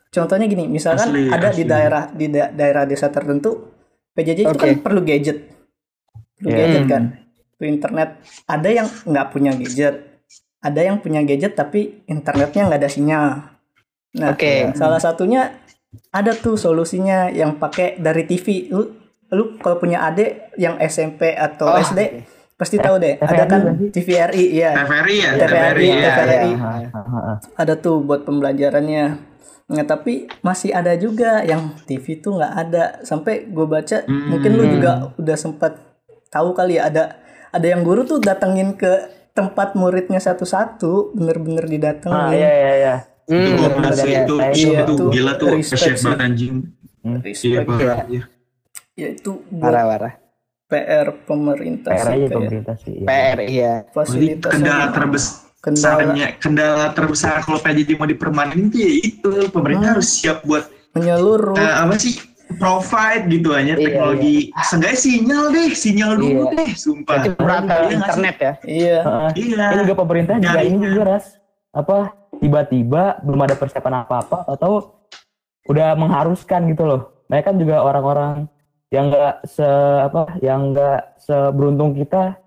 [0.09, 1.65] contohnya gini misalkan Asli, ada di asli.
[1.67, 3.69] daerah di da- daerah desa tertentu
[4.13, 4.63] PJJ itu Oke.
[4.65, 5.39] kan perlu gadget
[6.35, 6.91] perlu gadget Hmm.
[6.91, 7.03] kan
[7.55, 8.09] perlu internet
[8.47, 9.95] ada yang nggak punya gadget
[10.59, 13.27] ada yang punya gadget tapi internetnya nggak ada sinyal
[14.15, 14.73] nah Oke.
[14.73, 15.61] salah satunya
[16.09, 21.67] ada tuh solusinya yang pakai dari TV lu lu kalau punya adik yang SMP atau
[21.67, 22.23] Oh, SD
[22.55, 23.61] pasti tahu deh TVRI ada kan?
[23.91, 25.99] TVRI ya TVRI ya, TVRI, TVRI ya.
[26.07, 26.51] TVRI.
[26.55, 27.37] Ah, ah, ah.
[27.57, 29.05] ada tuh buat pembelajarannya
[29.65, 34.65] nah tapi masih ada juga yang TV tuh nggak ada sampai gue baca mungkin lu
[34.71, 35.81] juga udah sempat
[36.29, 37.17] tahu kali ya ada
[37.49, 38.93] ada yang guru tuh datengin ke
[39.33, 42.95] tempat muridnya satu-satu bener-bener Ah, didatengin iya iya iya.
[43.25, 44.21] Itu Hmm, gokil sih, iya.
[44.21, 46.55] itu, Iya, itu tuh gila tuh, respect banget anjing.
[47.01, 47.67] Iya, respect.
[47.73, 47.95] Iya.
[48.13, 48.23] ya
[48.97, 50.15] itu buat Parah parah.
[50.65, 52.93] PR pemerintah PR sih aja kayak pemerintah sih.
[52.95, 53.07] iya.
[53.07, 53.73] PR iya.
[53.77, 59.29] Jadi fasilitas kendala terbesar kendala kendala, kendala terbesar kalau PJJ mau dipermanenin tuh ya itu
[59.49, 59.95] pemerintah Hmm.
[59.95, 62.15] harus siap buat menyeluruh eh, apa sih
[62.55, 66.53] provide gitu aja Iya, teknologi seenggaknya sinyal deh sinyal dulu Iya.
[66.55, 68.53] deh sumpah Berarti perantara Iya internet ya.
[68.63, 69.31] iya Heeh.
[69.35, 71.27] iya Ini juga pemerintah juga ini juga ras
[71.73, 71.97] apa
[72.37, 75.03] tiba-tiba belum ada persiapan apa-apa atau
[75.65, 77.01] udah mengharuskan gitu loh.
[77.27, 78.47] Mereka kan juga orang-orang
[78.95, 79.67] yang enggak se
[80.01, 82.39] apa yang enggak seberuntung kita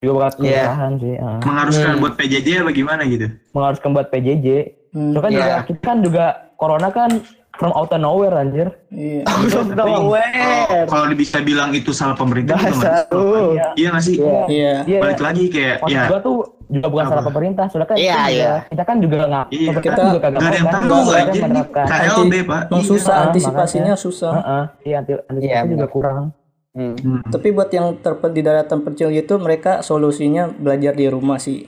[0.00, 0.64] juga bakal Iya.
[0.64, 1.14] kesusahan sih.
[1.14, 1.38] Heeh.
[1.44, 2.00] mengharuskan Hmm.
[2.00, 4.46] buat PJJ apa gimana gitu Mengharuskan buat PJJ.
[4.90, 5.38] Hmm, So kan Iya.
[5.38, 6.24] juga kita kan juga
[6.56, 7.10] corona kan
[7.52, 8.72] from out of nowhere anjir.
[8.88, 10.88] iya Langsung Kalau- nowhere.
[10.88, 13.52] kalau bisa bilang itu salah pemerintah lu.
[13.52, 13.66] Iya.
[13.76, 14.40] iya nggak sih Iya.
[14.48, 14.98] iya Iya.
[14.98, 16.36] balik lagi kayak Maksud ya gua tuh
[16.70, 17.10] juga bukan Apa?
[17.10, 18.52] salah pemerintah, soalnya kan Iya, kita, iya.
[18.64, 19.68] kita kan juga nggak, Iya.
[19.68, 21.84] pemerintah Kita juga kagak nggak ada yang tahu ini menerapkan.
[21.84, 22.88] KLB pak emang Iya.
[22.88, 26.24] susah Ah, antisipasinya susah Heeh, iya anti antisipasi Iya, juga kurang.
[26.70, 26.94] Hmm.
[26.94, 27.18] Hmm.
[27.26, 31.66] tapi buat yang terpe di daerah terpencil gitu mereka solusinya belajar di rumah sih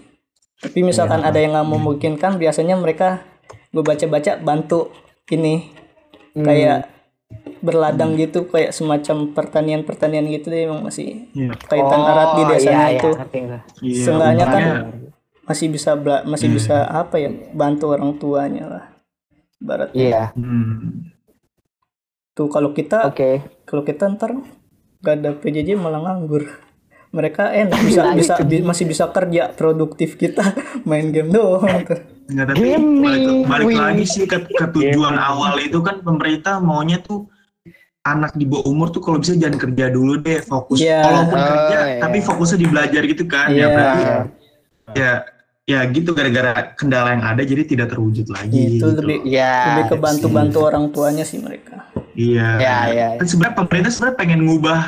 [0.57, 1.27] tapi misalkan Iya.
[1.27, 3.19] ada yang nggak memungkinkan biasanya mereka
[3.69, 4.95] gue baca-baca bantu
[5.27, 5.75] ini
[6.33, 6.47] Hmm.
[6.47, 6.87] kayak
[7.59, 11.55] berladang gitu kayak semacam pertanian-pertanian gitu deh emang masih Iya.
[11.63, 13.59] kaitan erat di Oh, desanya iya, itu Iya.
[13.81, 14.63] Iya, Seenggaknya kan
[15.43, 16.57] masih bisa bela- masih Hmm.
[16.57, 18.85] bisa apa ya bantu orang tuanya lah
[19.59, 20.35] barat Iya.
[20.35, 21.11] Hmm.
[22.33, 23.45] tuh kalau kita Oke.
[23.63, 24.33] kalau kita ntar
[24.99, 26.49] gak ada PJJ malah nganggur
[27.13, 30.43] mereka enak bisa Nah, bisa itu bi- masih bisa kerja produktif kita
[30.89, 31.85] main game doang.
[32.25, 32.65] Nggak, tapi
[32.99, 37.29] balik, balik lagi sih ke, ke tujuan awal itu kan pemerintah maunya tuh
[38.03, 41.05] anak di bawah umur tuh kalau bisa jangan kerja dulu deh fokus Iya.
[41.05, 42.01] walaupun Oh, kerja iya.
[42.01, 43.61] tapi fokusnya di belajar gitu kan Iya.
[43.61, 44.17] ya berarti Iya.
[44.93, 45.11] ya
[45.63, 48.99] ya gitu gara-gara kendala yang ada jadi tidak terwujud lagi itu gitu.
[48.99, 49.55] lebih Iya.
[49.69, 53.07] lebih ke bantu bantu orang tuanya sih mereka iya Iya, iya.
[53.15, 54.81] kan sebenarnya pemerintah sebenarnya pengen ngubah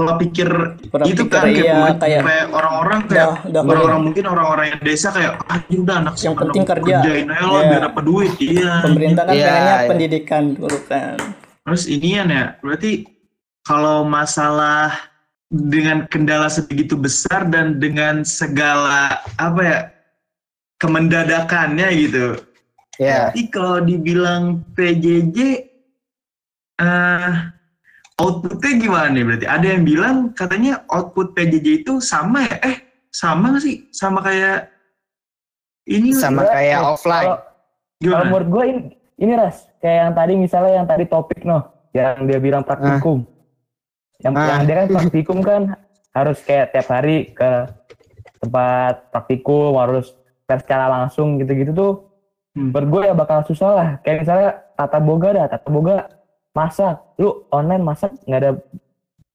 [0.00, 0.48] pola pikir
[0.88, 5.08] Pola itu pikir, kan kayak, iya, kayak- kayak orang-orang kayak orang-orang mungkin orang-orang yang desa
[5.10, 6.96] kayak ah ini udah anak Yang anak penting kerja.
[6.96, 7.68] kerjain aja lah Iya.
[7.68, 9.88] biar dapat duit iya pemerintah kan Iya, pengennya iya.
[9.88, 11.16] pendidikan dulu kan
[11.60, 12.90] Terus inian ya, berarti
[13.62, 14.96] kalau masalah
[15.46, 19.78] dengan kendala sebegitu besar dan dengan segala apa ya
[20.78, 22.26] kemendadakannya gitu.
[22.96, 23.30] Iya.
[23.30, 25.36] Jadi kalau dibilang PJJ,
[26.80, 27.30] eh
[28.20, 29.46] outputnya gimana nih berarti?
[29.48, 32.56] Ada yang bilang katanya output PJJ itu sama ya?
[32.60, 32.76] Eh
[33.08, 33.76] sama nggak sih?
[33.90, 34.68] Sama kayak
[35.88, 37.26] ini Sama Sebenarnya kayak offline.
[37.26, 37.38] Kalau
[38.00, 38.80] kalau menurut gue ini,
[39.18, 41.62] ini ras kayak yang tadi misalnya yang tadi topik noh,
[41.96, 43.24] yang dia bilang praktikum.
[44.20, 44.46] Yang, Ah.
[44.52, 45.62] yang dia kan praktikum kan
[46.12, 47.50] harus kayak tiap hari ke
[48.40, 50.12] tempat praktikum harus
[50.44, 51.94] tes secara langsung gitu-gitu tuh
[52.50, 52.74] Hmm.
[52.74, 56.10] menurut gue ya bakal susah lah kayak misalnya tata boga dah tata boga
[56.50, 58.52] masak lu online masak nggak ada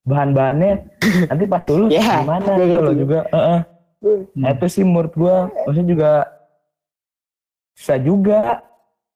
[0.04, 0.72] bahan-bahannya?
[1.30, 2.46] Nanti pas lulus Iya, gimana?
[2.46, 3.02] Kayak gitu loh gitu.
[3.02, 3.20] juga.
[3.30, 3.60] Heeh.
[4.36, 5.36] Nah, itu sih menurut gue
[5.66, 6.12] maksudnya juga
[7.74, 8.40] susah juga.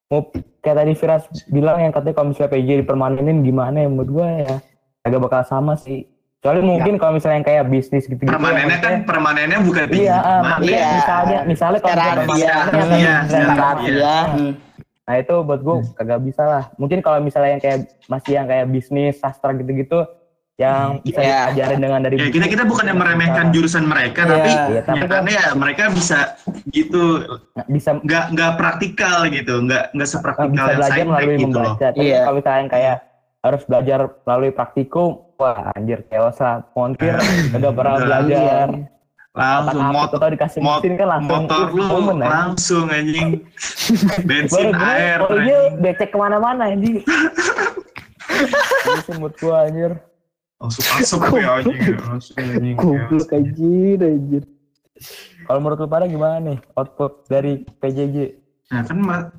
[0.10, 0.26] Mau
[0.60, 4.56] kayak tadi Firas bilang yang katanya kalau misalnya PJ dipermanenin gimana ya menurut gue ya?
[5.00, 6.10] Agak bakal sama sih.
[6.40, 10.08] Soalnya mungkin kalau misalnya yang kayak bisnis gitu-gitu ya, Permanennya kan permanennya bukan Iya, tinggi.
[10.08, 10.88] ah, Iya.
[10.96, 12.60] misalnya misalnya kalau misalnya harfiah.
[12.64, 13.16] permanennya
[15.10, 15.26] Iya, kayak.
[15.26, 15.34] Hmm.
[15.36, 16.64] Nah itu buat gue kagak bisa lah.
[16.78, 20.06] Mungkin kalau misalnya yang kayak masih yang kayak bisnis, sastra gitu-gitu,
[20.60, 21.56] yang bisa Iya.
[21.56, 24.32] diajarin dengan dari Ya kita kita bukan yang meremehkan jurusan mereka, Iya.
[24.36, 26.20] tapi Iya, tapi kan nyatanya ya mereka bisa
[26.70, 27.04] gitu
[27.72, 31.88] bisa nggak nggak praktikal gitu nggak nggak sepraktikal bisa yang belajar melalui gitu loh membaca.
[31.96, 32.20] Tapi Iya.
[32.28, 32.96] kalau misalnya yang kayak
[33.40, 36.60] harus belajar melalui praktikum, wah anjir chaos lah.
[36.76, 38.68] Montir Ah, udah pernah belajar.
[39.40, 42.30] Langsung motor atau dikasih mot- mesin kan langsung motor uh, lu momen, anjing.
[42.30, 43.30] langsung anjing
[44.30, 45.72] bensin Baru gue, air anjing.
[45.80, 46.98] becek ke mana-mana anjing.
[48.30, 49.92] Ini semut gua anjir.
[50.58, 54.44] langsung masuk ya anjing langsung anjing Goblok anjir, anjir.
[55.42, 58.18] Kalau menurut lu pada gimana nih output dari PJJ?
[58.68, 59.32] nah kan ma-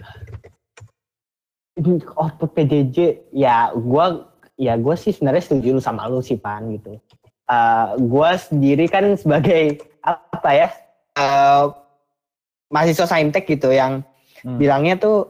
[1.73, 2.97] Ini output PJJ,
[3.31, 6.97] ya gua ya gua sih sebenarnya setuju lu sama lu sih Pan gitu.
[7.47, 10.69] Eh gua sendiri kan sebagai apa ya
[11.17, 11.65] eh
[12.71, 14.03] mahasiswa saintek gitu yang
[14.41, 14.57] Hmm.
[14.57, 15.29] bilangnya tuh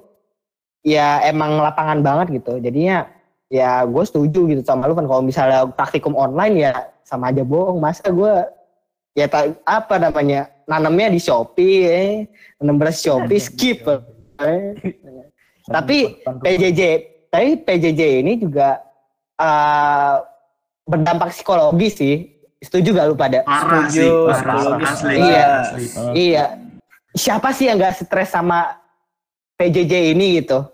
[0.86, 2.62] ya emang lapangan banget gitu.
[2.62, 3.10] Jadinya
[3.50, 7.82] ya gue setuju gitu sama lu kan kalau misalnya praktikum online ya sama aja bohong.
[7.82, 8.34] Masa gue
[9.18, 12.10] ya ta- apa namanya nanamnya di Shopee, eh.
[12.62, 13.82] nanam beras Shopee skip.
[14.38, 14.78] Eh.
[15.74, 16.80] Tapi PJJ,
[17.30, 18.78] tapi PJJ ini juga
[19.38, 20.14] eh,
[20.86, 22.30] berdampak psikologis sih.
[22.61, 23.40] Setuju gak lu pada?
[23.42, 25.46] parah Setuju, sih parah psikologis asli Iya.
[25.48, 26.44] asli Uh, Iya.
[27.11, 28.76] Siapa sih yang gak stres sama
[29.56, 30.68] PJJ ini gitu?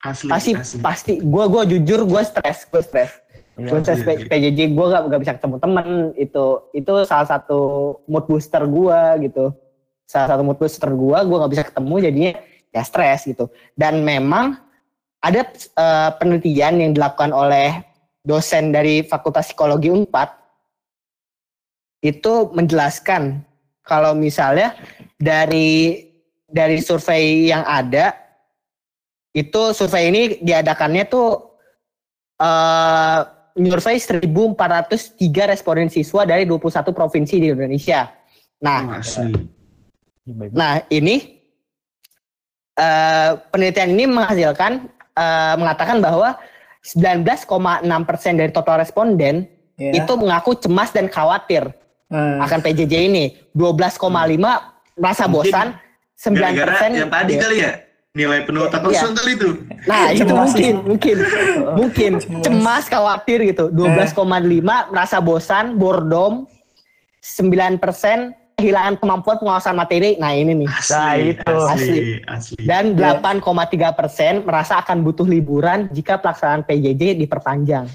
[0.00, 1.12] asli Pasti asli pasti.
[1.20, 3.12] Gue gua jujur gue stres, gue stres.
[3.54, 3.68] iya.
[3.68, 4.26] Gue stres iya, iya.
[4.26, 5.86] PJJ gue gak, gak bisa ketemu temen
[6.18, 7.58] itu itu salah satu
[8.10, 9.44] mood booster gue gitu.
[10.10, 12.32] Salah satu mood booster gue, gue gak bisa ketemu jadinya
[12.74, 13.46] ya stres gitu.
[13.78, 14.58] Dan memang
[15.20, 17.84] ada eh, penelitian yang dilakukan oleh
[18.24, 20.39] dosen dari Fakultas Psikologi Unpad
[22.00, 23.44] itu menjelaskan
[23.84, 24.76] kalau misalnya
[25.20, 26.08] dari
[26.48, 28.16] dari survei yang ada
[29.36, 31.28] itu survei ini diadakannya tuh
[32.40, 33.20] eh
[33.50, 38.08] menyurvei 1403 responden siswa dari 21 provinsi di Indonesia.
[38.62, 39.34] Nah, asli
[40.30, 40.54] Baik.
[40.54, 41.42] Nah, ini
[42.78, 44.72] eh, penelitian ini menghasilkan
[45.18, 46.38] eh, mengatakan bahwa
[46.80, 49.96] 19,6% dari total responden Ya.
[49.96, 51.72] itu mengaku cemas dan khawatir
[52.10, 53.24] Nah, akan PJJ ini.
[53.52, 54.02] 12,5
[54.94, 55.66] merasa Mungkin bosan,
[56.14, 57.40] 9% gara-gara yang tadi ya.
[57.40, 57.72] kali ya
[58.10, 58.90] nilai penuh otak Iya.
[59.00, 59.50] kosong kali itu
[59.86, 61.16] Nah, itu mungkin, mungkin,
[61.80, 62.42] mungkin Cemas.
[62.42, 63.70] cemas, khawatir gitu.
[63.70, 64.26] 12,5
[64.90, 66.44] merasa bosan, boredom,
[67.22, 67.78] 9%
[68.56, 70.18] kehilangan kemampuan pengawasan materi.
[70.18, 70.68] Nah, ini nih.
[70.68, 71.56] asli Nah, itu.
[71.64, 73.16] asli asli Dan Iya.
[73.16, 73.40] 8,3
[73.90, 77.86] persen merasa akan butuh liburan jika pelaksanaan PJJ diperpanjang.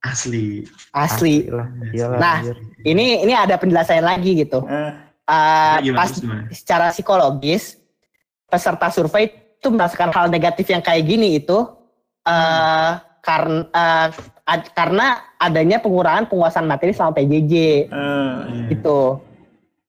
[0.00, 1.46] Asli Asli.
[1.46, 1.68] lah.
[1.92, 2.38] Iyalah, Nah.
[2.80, 4.64] Ini ini ada penjelasan lagi gitu.
[4.64, 6.42] eh, Uh, Gimana, pas gimana?
[6.50, 7.78] secara psikologis
[8.50, 11.54] peserta survei itu merasakan hal negatif yang kayak gini itu
[12.26, 12.92] uh,
[13.22, 14.08] karena uh,
[14.42, 17.54] ad- karena adanya pengurangan penguasaan materi selama PJJ
[17.86, 18.34] eh,
[18.74, 19.22] gitu.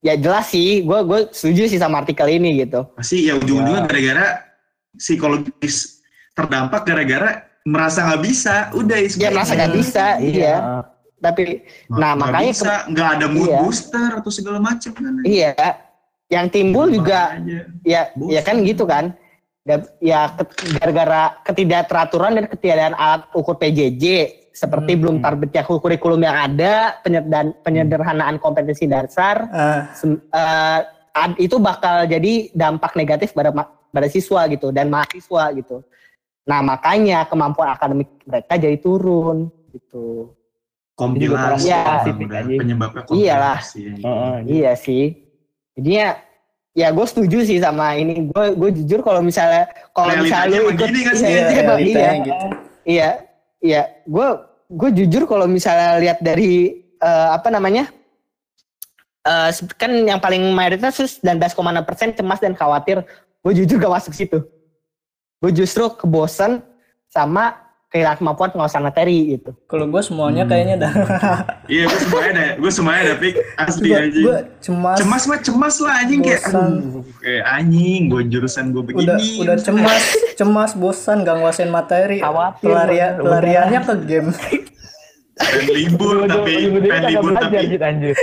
[0.05, 2.86] Ya jelas sih, gue gue setuju sih sama artikel ini gitu.
[2.93, 4.28] pasti ya ujung-ujungnya gara-gara
[4.93, 6.05] psikologis
[6.38, 10.55] terdampak gara-gara merasa nggak bisa udah ya Dia merasa nggak bisa, iya.
[11.18, 13.59] Tapi nah, Nggak makanya bisa nggak ada mood Iya.
[13.62, 15.53] booster atau segala macam kan iya,
[16.28, 17.59] yang timbul juga Makanya.
[17.86, 18.34] ya Bosan.
[18.34, 19.05] ya kan gitu kan
[20.01, 20.34] ya
[20.74, 24.05] gara-gara ketidakteraturan dan ketiadaan alat ukur PJJ
[24.51, 24.99] seperti Hmm.
[24.99, 30.80] belum terbitnya kurikulum yang ada dan penyederhanaan kompetensi dasar eh, sem- eh,
[31.14, 33.53] ad- itu bakal jadi dampak negatif pada
[33.88, 35.86] pada siswa gitu dan mahasiswa gitu
[36.42, 40.34] nah makanya kemampuan akademik mereka jadi turun gitu
[40.94, 41.82] kompilasi Iya.
[41.82, 43.58] udah penyebabnya Iyalah.
[43.58, 44.50] kompilasi Heeh, gitu.
[44.52, 45.04] Iya sih.
[45.74, 46.08] Jadinya
[46.72, 48.28] ya gue setuju sih sama ini.
[48.28, 51.26] Gue gue jujur kalau misalnya kalau misalnya lu ikut gini kan sih?
[51.26, 52.46] iya, iya, iya, iya, gitu.
[52.86, 53.10] iya,
[53.60, 53.82] iya.
[54.04, 54.28] Gue
[54.70, 56.52] gue jujur kalau misalnya lihat dari
[56.96, 57.89] eh, apa namanya
[59.24, 63.02] eh, se- kan yang paling mayoritas tuh 19,6 persen cemas dan khawatir.
[63.42, 64.38] Gue jujur gak masuk situ.
[65.42, 66.62] Gue justru kebosan
[67.10, 67.58] sama
[67.89, 69.52] kehilangan kemampuan pengawasan materi gitu.
[69.66, 70.94] Kalau gue semuanya kayaknya dah.
[71.68, 74.96] iya gue semuanya ada gue semuanya ada pik asli gue anjing gue cemas.
[74.96, 76.72] cemas mah cemas lah anjing kayak Bosan.
[76.72, 82.18] aduh kayak anjing gue jurusan gue begini udah udah cemas, cemas, bosan, gak nguasain materi.
[82.18, 83.24] Khawatir, Pelarian, udah.
[83.28, 84.30] pelariannya ke game.
[85.34, 86.52] pengen libur tapi
[86.86, 88.14] kagak libur tapi anjir.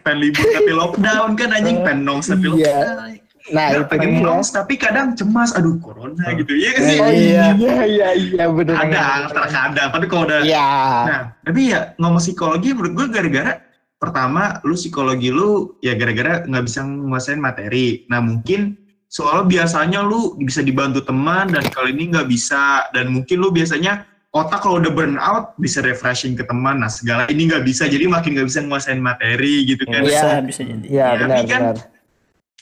[0.00, 2.72] pengen libur tapi lockdown kan anjing pengen nongs tapi Iya.
[2.82, 4.24] lockdown Nah, Nggak, itu pengen dia.
[4.24, 7.44] nongs tapi kadang cemas aduh corona gitu ya kan sih Oh, iya.
[7.52, 8.72] Iya, iya, iya, bener.
[8.74, 10.68] kadang terkadang tapi kalau udah Iya.
[11.04, 13.52] Nah, tapi ya ngomong psikologi menurut gue gara-gara
[13.94, 18.08] pertama lu psikologi lu ya gara-gara nggak bisa nguasain materi.
[18.08, 23.38] Nah mungkin soalnya biasanya lu bisa dibantu teman dan kali ini nggak bisa dan mungkin
[23.38, 26.80] lu biasanya otak kalau udah burn out bisa refreshing ke teman.
[26.80, 30.00] Nah segala ini nggak bisa jadi makin nggak bisa nguasain materi gitu kan.
[30.00, 30.08] Iya.
[30.08, 30.86] Bisa, bisa jadi.
[30.86, 31.92] Iya, Ya, benar, tapi kan- benar.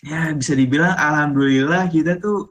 [0.03, 2.51] Ya bisa dibilang alhamdulillah kita tuh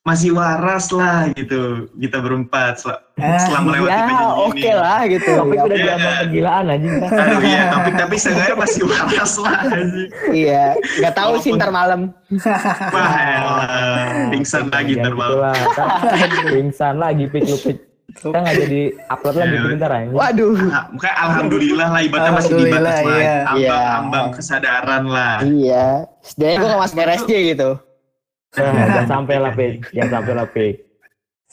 [0.00, 4.72] masih waras lah gitu kita berempat sel- Ah, selama melewati Ya, pandemi oke ini.
[4.74, 5.28] lah gitu.
[5.30, 5.84] Topik Ya, udah Iya.
[5.84, 6.92] diambang kegilaan anjing.
[7.20, 10.10] Aduh iya, tapi tapi seenggaknya masih waras lah anjing.
[10.30, 10.64] Iya,
[10.98, 12.00] nggak tahu sih ntar malam.
[12.90, 13.12] Wah,
[14.28, 15.56] pingsan lagi Ya, ntar gitu malam.
[16.48, 17.76] Pingsan lagi pik lu pik.
[18.12, 20.12] Kita nggak jadi upload lagi Ya, bentar anjing.
[20.12, 20.54] Waduh.
[20.62, 23.06] Nah, Makanya alhamdulillah lah ibaratnya masih di batas iya.
[23.06, 23.78] Ambang, Iya.
[23.94, 25.36] ambang kesadaran lah.
[25.40, 25.86] Iya.
[26.20, 27.70] Sedangkan gue gak masuk RSJ gitu.
[28.50, 29.74] Nah, jangan sampai lah pik.
[29.90, 30.74] Jangan sampai lah pik.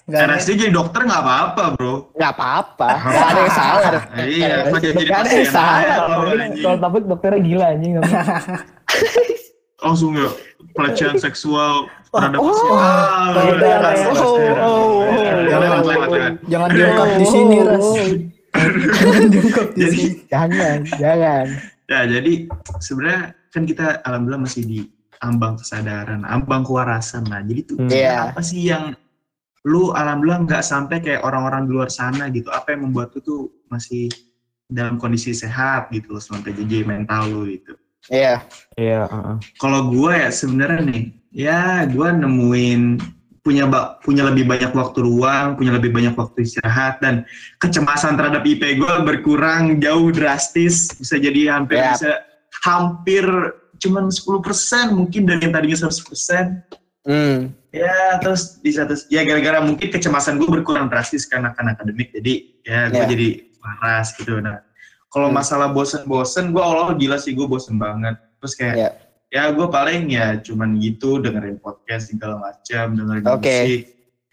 [0.07, 1.95] Nggak ada- RSJ jadi dokter nggak apa-apa bro.
[2.13, 2.89] Gak apa-apa.
[3.11, 3.91] Gak ada yang salah.
[4.17, 5.77] Iya, kok jadi Nggak ada yang salah.
[5.77, 5.95] aja
[6.57, 7.91] soal topik dokternya gila anjing.
[9.77, 10.29] Langsung ya
[10.73, 12.71] pelecehan seksual terhadap Oh, pasien.
[12.71, 13.81] Ah, oh, oh, oh, lewat,
[14.57, 14.87] oh.
[15.45, 16.33] lewat, lewat, lewat.
[16.57, 17.89] Jangan diungkap di sini, Ras.
[18.97, 20.13] Jangan diungkap di Jadi, sini.
[20.27, 21.45] Jangan, jangan.
[21.87, 22.33] ya jadi
[22.77, 24.79] sebenarnya kan kita alhamdulillah masih di
[25.19, 27.39] ambang kesadaran, ambang kewarasan lah.
[27.41, 27.89] Jadi tuh Hmm.
[27.89, 28.29] Iya.
[28.29, 28.91] apa sih yang
[29.63, 32.49] lu alhamdulillah nggak sampai kayak orang-orang di luar sana gitu.
[32.49, 34.11] Apa yang membuat lu tuh masih
[34.67, 37.73] dalam kondisi sehat gitu loh selama PJJ mental lu gitu.
[38.07, 38.43] Iya.
[38.75, 39.35] Iya, heeh.
[39.59, 42.81] Kalau gue ya sebenarnya nih, ya gue nemuin
[43.47, 43.63] punya
[44.03, 47.23] punya lebih banyak waktu luang, punya lebih banyak waktu istirahat dan
[47.63, 51.95] kecemasan terhadap IP gue berkurang jauh drastis, bisa jadi hampir Ya.
[51.95, 52.11] bisa
[52.67, 53.23] hampir
[53.79, 56.59] cuman 10% mungkin dari yang tadinya 100%.
[57.07, 57.55] Hmm.
[57.71, 62.33] Ya terus di satu ya gara-gara mungkin kecemasan gue berkurang drastis karena kan akademik jadi
[62.67, 63.07] ya gue Ya.
[63.07, 63.27] jadi
[63.63, 64.43] waras gitu.
[64.43, 64.59] Nah
[65.07, 65.39] kalau Hmm.
[65.39, 68.19] masalah bosen-bosen gue Allah gila sih gue bosen banget.
[68.43, 68.89] Terus kayak Ya.
[69.27, 73.57] Ya gue paling ya cuman gitu dengerin podcast segala macam dengerin Oke.
[73.59, 73.83] musik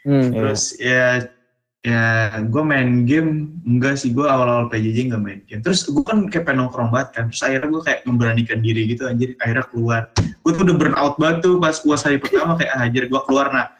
[0.04, 0.36] Hmm.
[0.36, 1.24] terus ya
[1.80, 2.04] ya
[2.40, 6.52] gue main game enggak sih gue awal-awal PJJ nggak main game terus gue kan kayak
[6.52, 10.60] nongkrong banget kan terus akhirnya gue kayak memberanikan diri gitu anjir akhirnya keluar gue tuh
[10.60, 13.72] udah burn out banget tuh pas puas hari pertama kayak ah, anjir gue keluar nah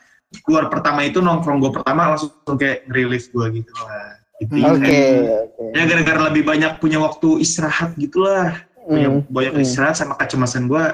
[0.42, 5.00] keluar pertama itu nongkrong gue pertama langsung kayak ngerilis gue gitu lah gitu Oke.
[5.76, 9.28] ya gara-gara lebih banyak punya waktu istirahat gitulah punya Hmm.
[9.28, 9.64] banyak Hmm.
[9.64, 10.84] istirahat sama kecemasan gue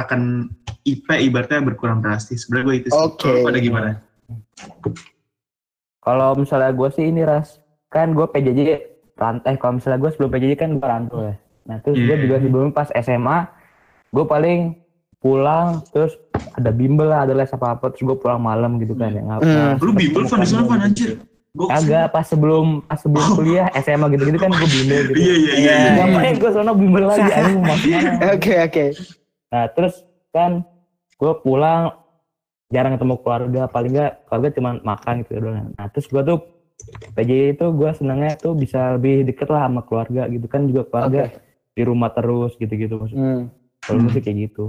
[0.00, 0.48] akan
[0.82, 2.44] IP ibaratnya berkurang drastis.
[2.44, 3.00] Sebenarnya gue itu sih.
[3.00, 3.22] Oke.
[3.22, 3.90] Kalau pada gimana?
[6.00, 8.60] Kalau misalnya gue sih ini ras, kan gue PJJ
[9.14, 9.60] rantai.
[9.60, 11.34] Kalau misalnya gue sebelum PJJ kan gue rantau ya.
[11.68, 12.22] Nah terus gue Iya.
[12.24, 13.38] juga sebelum pas SMA,
[14.10, 14.60] gue paling
[15.20, 16.16] pulang terus
[16.56, 19.20] ada bimbel lah, ada les apa apa, terus gue pulang malam gitu kan ya.
[19.20, 19.76] Hmm.
[19.76, 20.86] nggak Lu bimbel sana kan, Van gitu.
[20.88, 21.10] anjir.
[21.50, 23.34] Gue Agak pas sebelum pas sebelum Oh.
[23.36, 25.18] kuliah SMA gitu-gitu kan gue bimbel gitu.
[25.20, 25.74] Iya iya iya.
[25.76, 26.06] iya.
[26.08, 28.10] Ngapain gue sono bimbel lagi, anjing mau ke mana?
[28.32, 28.84] Oke, oke.
[29.50, 30.62] Nah terus kan
[31.18, 31.92] gue pulang
[32.70, 35.74] jarang ketemu keluarga, paling nggak keluarga cuma makan gitu doang.
[35.74, 36.38] Nah terus gue tuh
[37.12, 41.22] PJ itu gue senangnya tuh bisa lebih deket lah sama keluarga gitu kan juga keluarga
[41.74, 43.20] di rumah terus gitu-gitu maksudnya.
[43.20, 43.44] Hmm.
[43.80, 44.64] Kalau sih kayak gitu.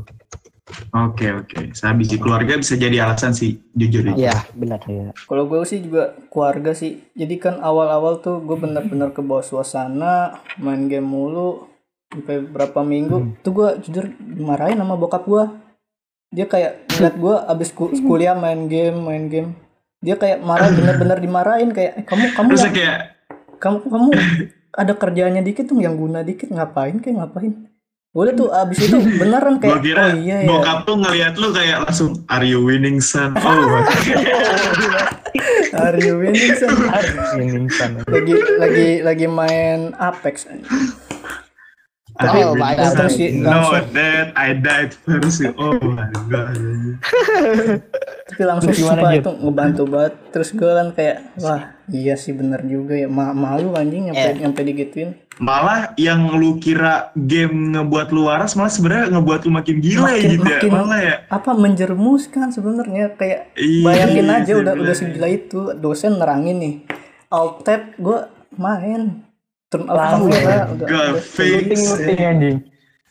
[0.95, 1.75] Oke oke.
[1.75, 4.15] Sehabis di keluarga bisa jadi alasan sih jujur ya.
[4.15, 4.79] Iya, benar.
[4.87, 5.11] Iya.
[5.27, 7.03] Kalau gue sih juga keluarga sih.
[7.11, 11.70] Jadi kan awal-awal tuh gue bener-bener ke bawah suasana, main game mulu.
[12.11, 15.43] Sampai berapa minggu tuh gue jujur dimarahin sama bokap gue.
[16.29, 19.49] Dia kayak ngeliat gue abis ku- kuliah main game, main game.
[19.99, 22.97] Dia kayak marah bener-bener dimarahin kayak "Eh, kamu kamu nggak- kayak
[23.57, 24.07] kamu kamu
[24.81, 27.51] ada kerjaannya dikit tuh yang guna dikit ngapain kayak ngapain.
[28.11, 30.47] Udah tuh abis itu beneran kayak kira oh iya ya.
[30.51, 33.33] bokap tuh ngeliat lu kayak langsung Are you winning son?
[33.41, 33.81] Oh.
[35.79, 36.75] Are you winning, son?
[37.33, 38.03] Ini insan.
[38.03, 40.67] lagi lagi lagi main Apex Are you
[42.13, 42.85] Oh, banyak.
[42.85, 42.97] son?
[42.97, 43.71] Terus sih No,
[44.33, 45.41] I died first.
[45.55, 46.53] Oh my god.
[48.25, 52.63] tapi langsung Terus gimana, itu ngebantu banget terus gue kan kayak wah iya sih bener
[52.63, 54.35] juga ya Ma malu anjing nyampe Eh.
[54.37, 59.77] nyampe digituin Malah yang lu kira game ngebuat lu waras malah sebenarnya ngebuat lu makin
[59.79, 60.57] gila Makin- gitu ya.
[60.59, 61.15] makin- Malah ya.
[61.27, 64.81] apa menjermuskan sebenarnya kayak Iya, bayangin aja udah sebenarnya.
[64.81, 66.75] udah segila itu dosen nerangin nih
[67.27, 68.19] alt tab gue
[68.53, 69.25] main
[69.71, 70.87] turn off kamera udah,
[72.21, 72.57] anjing.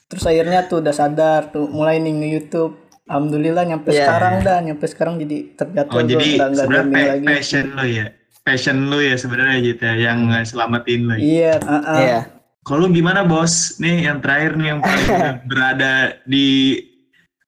[0.07, 2.73] terus akhirnya tuh udah sadar tuh mulai nih nge YouTube
[3.07, 4.05] alhamdulillah nyampe Iya.
[4.05, 8.07] sekarang dah nyampe sekarang jadi terjatuh Oh jadi sebenarnya gaming pa- lagi passion lu ya.
[8.41, 11.13] Passion lu ya sebenarnya gitu ya yang selamatin lu.
[11.13, 11.19] ya.
[11.19, 11.99] iya ah, ah.
[11.99, 12.19] Iya.
[12.61, 13.53] Kalau lu gimana bos?
[13.77, 15.09] Nih yang terakhir nih yang paling
[15.51, 15.93] berada
[16.23, 16.77] di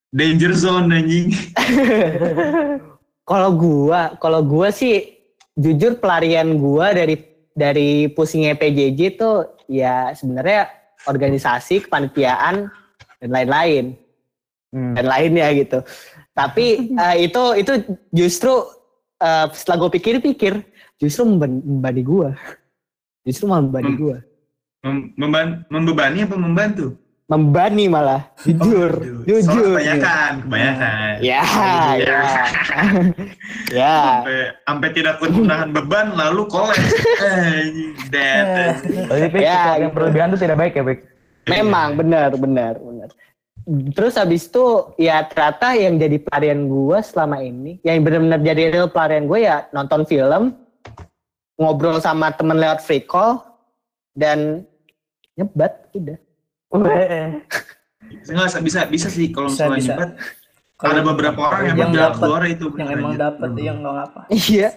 [0.09, 1.31] danger zone anjing.
[3.23, 5.15] Kalau gua, kalau gua sih
[5.55, 7.15] jujur pelarian gua dari
[7.53, 10.69] dari pusingnya PJJ tuh ya sebenarnya
[11.05, 12.71] organisasi, kepanitiaan
[13.19, 13.99] dan lain-lain
[14.73, 14.97] Hmm.
[14.97, 15.85] dan lainnya gitu.
[16.33, 16.67] Tapi
[17.05, 17.73] eh, itu itu
[18.09, 18.65] justru
[19.21, 20.65] eh, setelah gue pikir-pikir
[20.97, 22.33] justru membebani gua.
[23.23, 24.01] Justru malah membebani Hmm.
[24.01, 24.17] gua.
[24.83, 26.97] Mem- memban- membebani apa membantu?
[27.33, 28.28] Membani malah.
[28.45, 28.93] Jujur.
[28.93, 29.80] Aduh, Jujur.
[29.80, 31.12] kebanyakan, kebanyakan.
[31.24, 31.41] Ya,
[31.97, 32.20] ya.
[33.80, 33.97] ya.
[34.20, 34.37] Sampai,
[34.68, 36.76] sampai tidak kuat menahan beban, lalu kolek.
[37.24, 38.45] Eh, dead.
[39.09, 39.97] Tapi Pik, Ya, sesuatu yang gitu.
[39.97, 41.01] berlebihan tuh tidak baik ya, Pik.
[41.49, 43.09] Memang benar, benar, benar.
[43.97, 48.89] Terus habis itu ya ternyata yang jadi pelarian gue selama ini, yang benar-benar jadi real
[48.93, 50.53] pelarian gue ya nonton film,
[51.57, 53.41] ngobrol sama temen lewat free call,
[54.12, 54.66] dan
[55.39, 56.18] nyebat udah.
[56.73, 59.93] Nggak, bisa, bisa sih kalau Bisa, misalnya bisa.
[59.95, 60.11] nyebat.
[60.83, 62.66] Ada beberapa orang yang, yang jalan dapat- keluar itu.
[62.66, 64.20] yang bener emang dapat yang nggak ngapa.
[64.35, 64.68] Iya,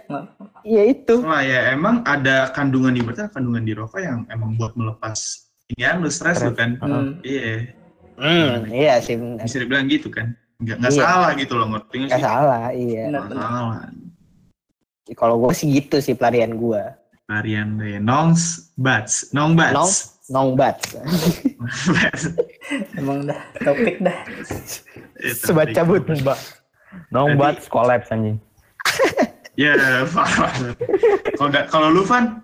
[0.64, 1.16] iya itu.
[1.20, 5.18] Wah ya emang ada kandungan di berarti kandungan di rokok yang emang buat melepas
[5.66, 6.78] ini kan lu stres lu kan.
[6.78, 7.18] Hmm.
[7.22, 7.74] Iya,
[8.16, 10.38] Hmm, iya sih bisa dibilang gitu kan.
[10.56, 11.02] Nggak, nggak Iya.
[11.02, 12.24] salah gitu loh ngerti nggak Gak sih?
[12.24, 13.04] salah, iya.
[13.04, 13.44] Benar, Nggak benar.
[13.44, 13.80] salah.
[15.12, 16.84] Kalau gue sih gitu sih pelarian gue.
[17.26, 20.15] Varian deh, nongs bats, nong bats.
[20.26, 20.58] Nong?
[20.58, 20.76] Nongbat.
[20.82, 22.24] Bats.
[23.00, 24.18] Emang dah topik dah.
[25.22, 26.02] Itu Sebat cabut.
[26.02, 26.40] Mbak.
[27.10, 28.38] Nongbat collapse anjing.
[29.56, 29.72] Ya,
[30.12, 30.76] paham.
[31.40, 32.44] Kalau nggak- kalau lu Van,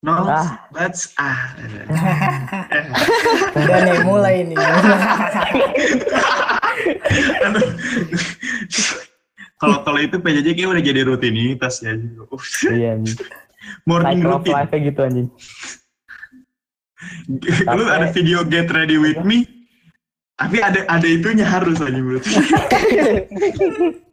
[0.00, 0.56] nongs Ah.
[0.72, 1.52] bats, ah.
[3.60, 4.56] Udah nih mulai nih.
[9.56, 11.92] Kalau kalau itu PJJ kayak udah jadi rutinitas ya.
[12.68, 13.04] Iya.
[13.84, 14.54] Morning Cycle routine.
[14.56, 15.28] life gitu anjing.
[17.66, 19.46] Lu ada video get ready with me,
[20.36, 22.30] tapi ada ada itunya harus aja berarti.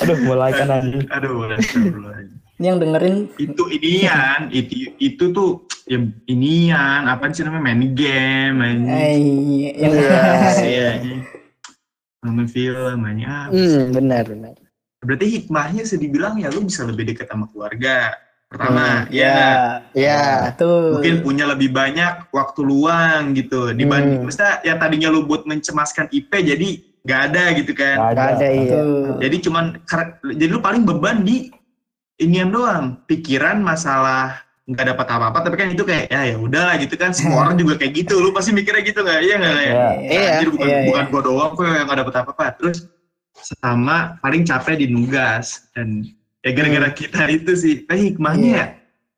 [0.00, 1.04] Aduh, mulai kan anjing.
[1.12, 2.24] Aduh, astagfirullah.
[2.60, 5.96] Ini yang dengerin itu inian, itu itu tuh ya
[6.28, 9.16] inian, apa sih namanya main game, main eh,
[9.80, 11.18] yang Iya, iya.
[12.20, 13.48] nonton film, main ah.
[13.48, 14.54] Hmm, benar, benar.
[15.00, 18.12] Berarti hikmahnya bisa dibilang ya lu bisa lebih dekat sama keluarga.
[18.50, 20.98] Pertama, ya, ya, Ya, tuh.
[20.98, 24.26] mungkin punya lebih banyak waktu luang gitu dibanding Hmm.
[24.26, 26.68] maksudnya ya tadinya lu buat mencemaskan IP jadi
[27.00, 27.94] gak ada gitu kan.
[27.96, 28.72] Gak gak ada iya.
[28.74, 29.06] Tuh.
[29.22, 29.64] Jadi cuman
[30.34, 31.46] jadi lu paling beban di
[32.18, 36.94] inian doang, pikiran masalah nggak dapat apa-apa tapi kan itu kayak ya ya udahlah gitu
[36.94, 39.88] kan semua orang juga kayak gitu lu pasti mikirnya gitu nggak iya nggak ya Iya.
[39.98, 42.78] Iya, Anjir, bukan iya, bukan gua doang kok yang nggak dapat apa-apa terus
[43.34, 46.06] sama paling capek di nugas dan
[46.40, 48.56] ya gara-gara kita itu sih tapi hikmahnya Iya.
[48.56, 48.66] ya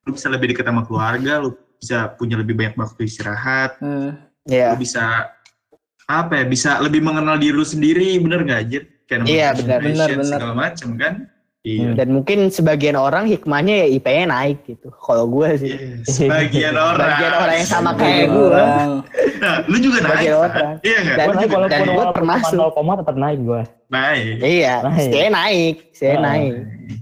[0.03, 1.49] lu bisa lebih dekat sama keluarga lu
[1.79, 4.19] bisa punya lebih banyak waktu istirahat Hmm.
[4.43, 4.75] Iya.
[4.75, 5.31] lu bisa
[6.03, 9.79] apa ya bisa lebih mengenal diri lu sendiri bener nggak aja kayak Iya, benar.
[9.79, 10.27] concentration, Benar, benar.
[10.35, 11.13] segala macem kan
[11.63, 14.91] iya Dan mungkin sebagian orang hikmahnya ya IP-nya naik gitu.
[14.93, 15.71] Kalau gue sih.
[16.05, 18.61] Sebagian orang Sebagian orang yang sama kayak gue.
[19.39, 20.43] nah, lu juga naik Sebagian kan?
[20.43, 20.73] orang.
[20.81, 22.57] iya nggak Dan- Gue dan walaupun termasuk.
[22.59, 23.61] cuma 0, tetap naik gue.
[23.85, 25.07] naik Iya, Naik.
[25.07, 26.53] saya naik, saya naik.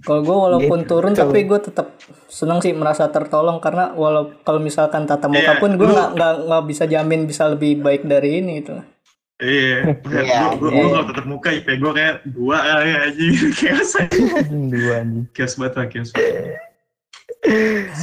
[0.02, 0.90] Kalau gue walaupun Gitu.
[0.92, 1.88] turun tapi gue tetap
[2.28, 6.12] senang sih merasa tertolong karena walau kalau misalkan tatap muka Iya, pun gue nggak
[6.44, 8.78] nggak bisa jamin bisa lebih baik dari ini gitu.
[9.42, 10.86] Iya, Iya, gue iya.
[10.86, 13.26] kalau tetap muka IP gue kayak dua kali aja,
[13.58, 14.22] chaos aja.
[14.48, 15.26] Dua anjing.
[15.34, 16.62] chaos banget lah, chaos banget.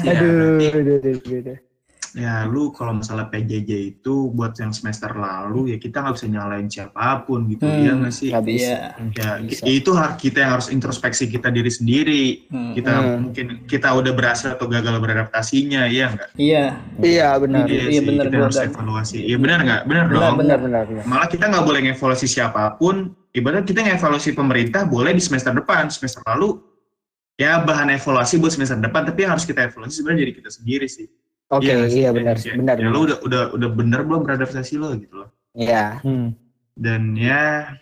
[0.03, 1.59] Aduh, aduh, aduh, aduh.
[2.19, 6.67] Ya lu kalau masalah PJJ itu buat yang semester lalu ya kita nggak bisa nyalain
[6.67, 8.29] siapa pun gitu, Hmm, ya nggak sih?
[8.29, 8.43] Nggak.
[8.51, 8.77] Iya.
[9.15, 9.63] Ya, bisa.
[9.63, 12.25] itu hak kita yang harus introspeksi kita diri sendiri.
[12.51, 12.75] Hmm.
[12.75, 13.17] Kita Hmm.
[13.23, 16.31] mungkin kita udah berhasil atau gagal beradaptasinya, ya nggak?
[16.35, 16.65] Iya.
[16.99, 17.65] Iya, benar.
[17.65, 19.17] Iya, sih, benar, kita gua harus agak- evaluasi.
[19.23, 19.83] Iya benar nggak?
[19.87, 20.37] Benar Benar, dong.
[20.37, 21.05] Benar, benar, benar.
[21.07, 22.97] Malah kita nggak boleh ngevaluasi siapa pun.
[23.31, 26.59] Ibarat kita ngevaluasi pemerintah boleh di semester depan, semester lalu
[27.37, 29.07] ya bahan evaluasi buat semester depan.
[29.07, 31.07] Tapi yang harus kita evaluasi sebenarnya diri kita sendiri sih.
[31.49, 32.05] Oke, nggak sih?
[32.05, 32.77] iya benar, Ya, benar.
[32.77, 35.29] Ya, lu udah udah udah bener belum beradaptasi lo gitu loh.
[35.57, 35.99] Iya.
[36.05, 36.37] Hmm.
[36.77, 37.73] Dan ya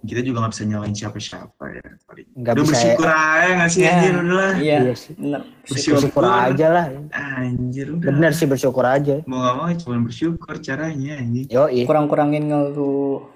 [0.00, 1.84] kita juga nggak bisa nyalain siapa-siapa ya.
[2.02, 2.26] Paling.
[2.32, 2.72] Nggak Udah bisa.
[2.72, 3.90] bersyukur aja nggak sih Ya.
[3.92, 4.52] anjir udah lah.
[4.56, 4.76] Iya.
[4.80, 5.12] Iya sih.
[5.14, 5.40] Benar.
[5.62, 5.94] Bersyukur.
[6.00, 6.86] Bersyukur aja lah.
[7.12, 8.06] Anjir udah.
[8.08, 9.16] Benar sih bersyukur aja.
[9.24, 11.44] Mau gak mau cuma bersyukur caranya anjir.
[11.46, 11.84] Yo, iya.
[11.84, 13.26] Kurang-kurangin ngeluh.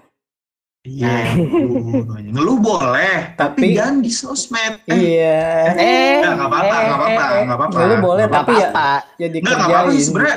[0.85, 1.33] Iya,
[2.29, 4.85] ngeluh, boleh, tapi, Tapi- jangan di sosmed.
[4.85, 5.41] Eh, Iya.
[5.73, 7.77] Eh, Nggak, nggak apa-apa, nggak apa-apa, nggak apa-apa.
[7.81, 8.89] Ngeluh boleh, Nggak tapi ya apa-apa.
[8.93, 9.65] ya Nggak, nggak dikerjain.
[9.65, 10.37] apa-apa sih, sebenarnya.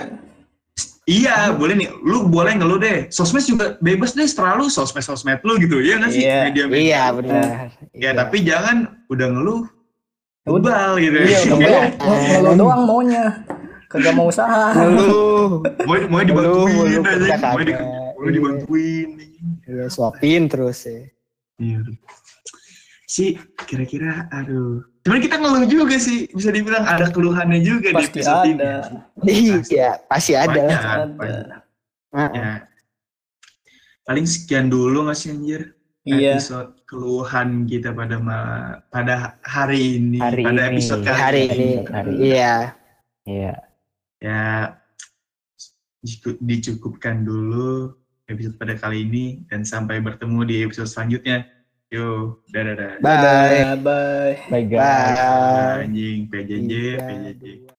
[1.06, 1.88] Iya, boleh nih.
[2.02, 2.98] Lu boleh ngeluh deh.
[3.10, 5.80] Sosmed juga bebas deh, selalu sosmed-sosmed lu gitu.
[5.80, 6.22] Iya nggak sih?
[6.22, 6.40] Iya.
[6.46, 6.80] Media-media.
[6.80, 7.44] Iya, benar.
[7.94, 9.62] Ya, tapi jangan udah ngeluh,
[10.42, 10.64] Ya udah.
[10.64, 11.18] ubal gitu.
[11.18, 11.80] Iya, udah Iya.
[12.00, 12.20] ngeluh.
[12.24, 13.26] Ngeluh doang maunya.
[13.88, 14.72] Kagak mau usaha.
[14.74, 15.64] Ngeluh.
[15.84, 17.36] mau, mau dibantuin aja.
[17.50, 17.72] Mau, di,
[18.18, 18.34] mau Iya.
[18.34, 19.10] dibantuin.
[19.64, 21.06] Iya, suapin terus ya.
[21.58, 21.80] Iya.
[23.06, 24.84] Si, kira-kira, aduh.
[25.02, 26.28] Cuman kita ngeluh juga sih.
[26.28, 28.60] Bisa dibilang ada keluhannya juga Pasti di episode ini.
[28.60, 28.72] ada.
[29.24, 30.52] Iya, pasti ada.
[30.52, 31.06] Banyak, Ada.
[31.14, 32.36] banyak.
[32.36, 32.52] Ya.
[34.04, 35.62] Paling sekian dulu nggak sih anjir?
[36.04, 36.36] Iya.
[36.36, 40.70] Episode keluhan kita pada ma- pada hari ini, Hari pada ini.
[40.74, 41.70] episode kali Hari ini.
[41.86, 42.20] Hari ini.
[42.26, 42.56] Iya.
[43.24, 43.54] Iya.
[44.18, 44.44] Ya,
[46.00, 47.92] dicu- dicukupkan dulu
[48.28, 51.48] episode pada kali ini dan sampai bertemu di episode selanjutnya.
[51.88, 53.00] Yo, dadah dadah.
[53.00, 53.80] Bye.
[53.80, 54.36] Bye.
[54.52, 55.16] Bye guys.
[55.16, 55.88] Bye.
[55.88, 57.00] Anjing PJJ, Iya.
[57.00, 57.44] PJJ.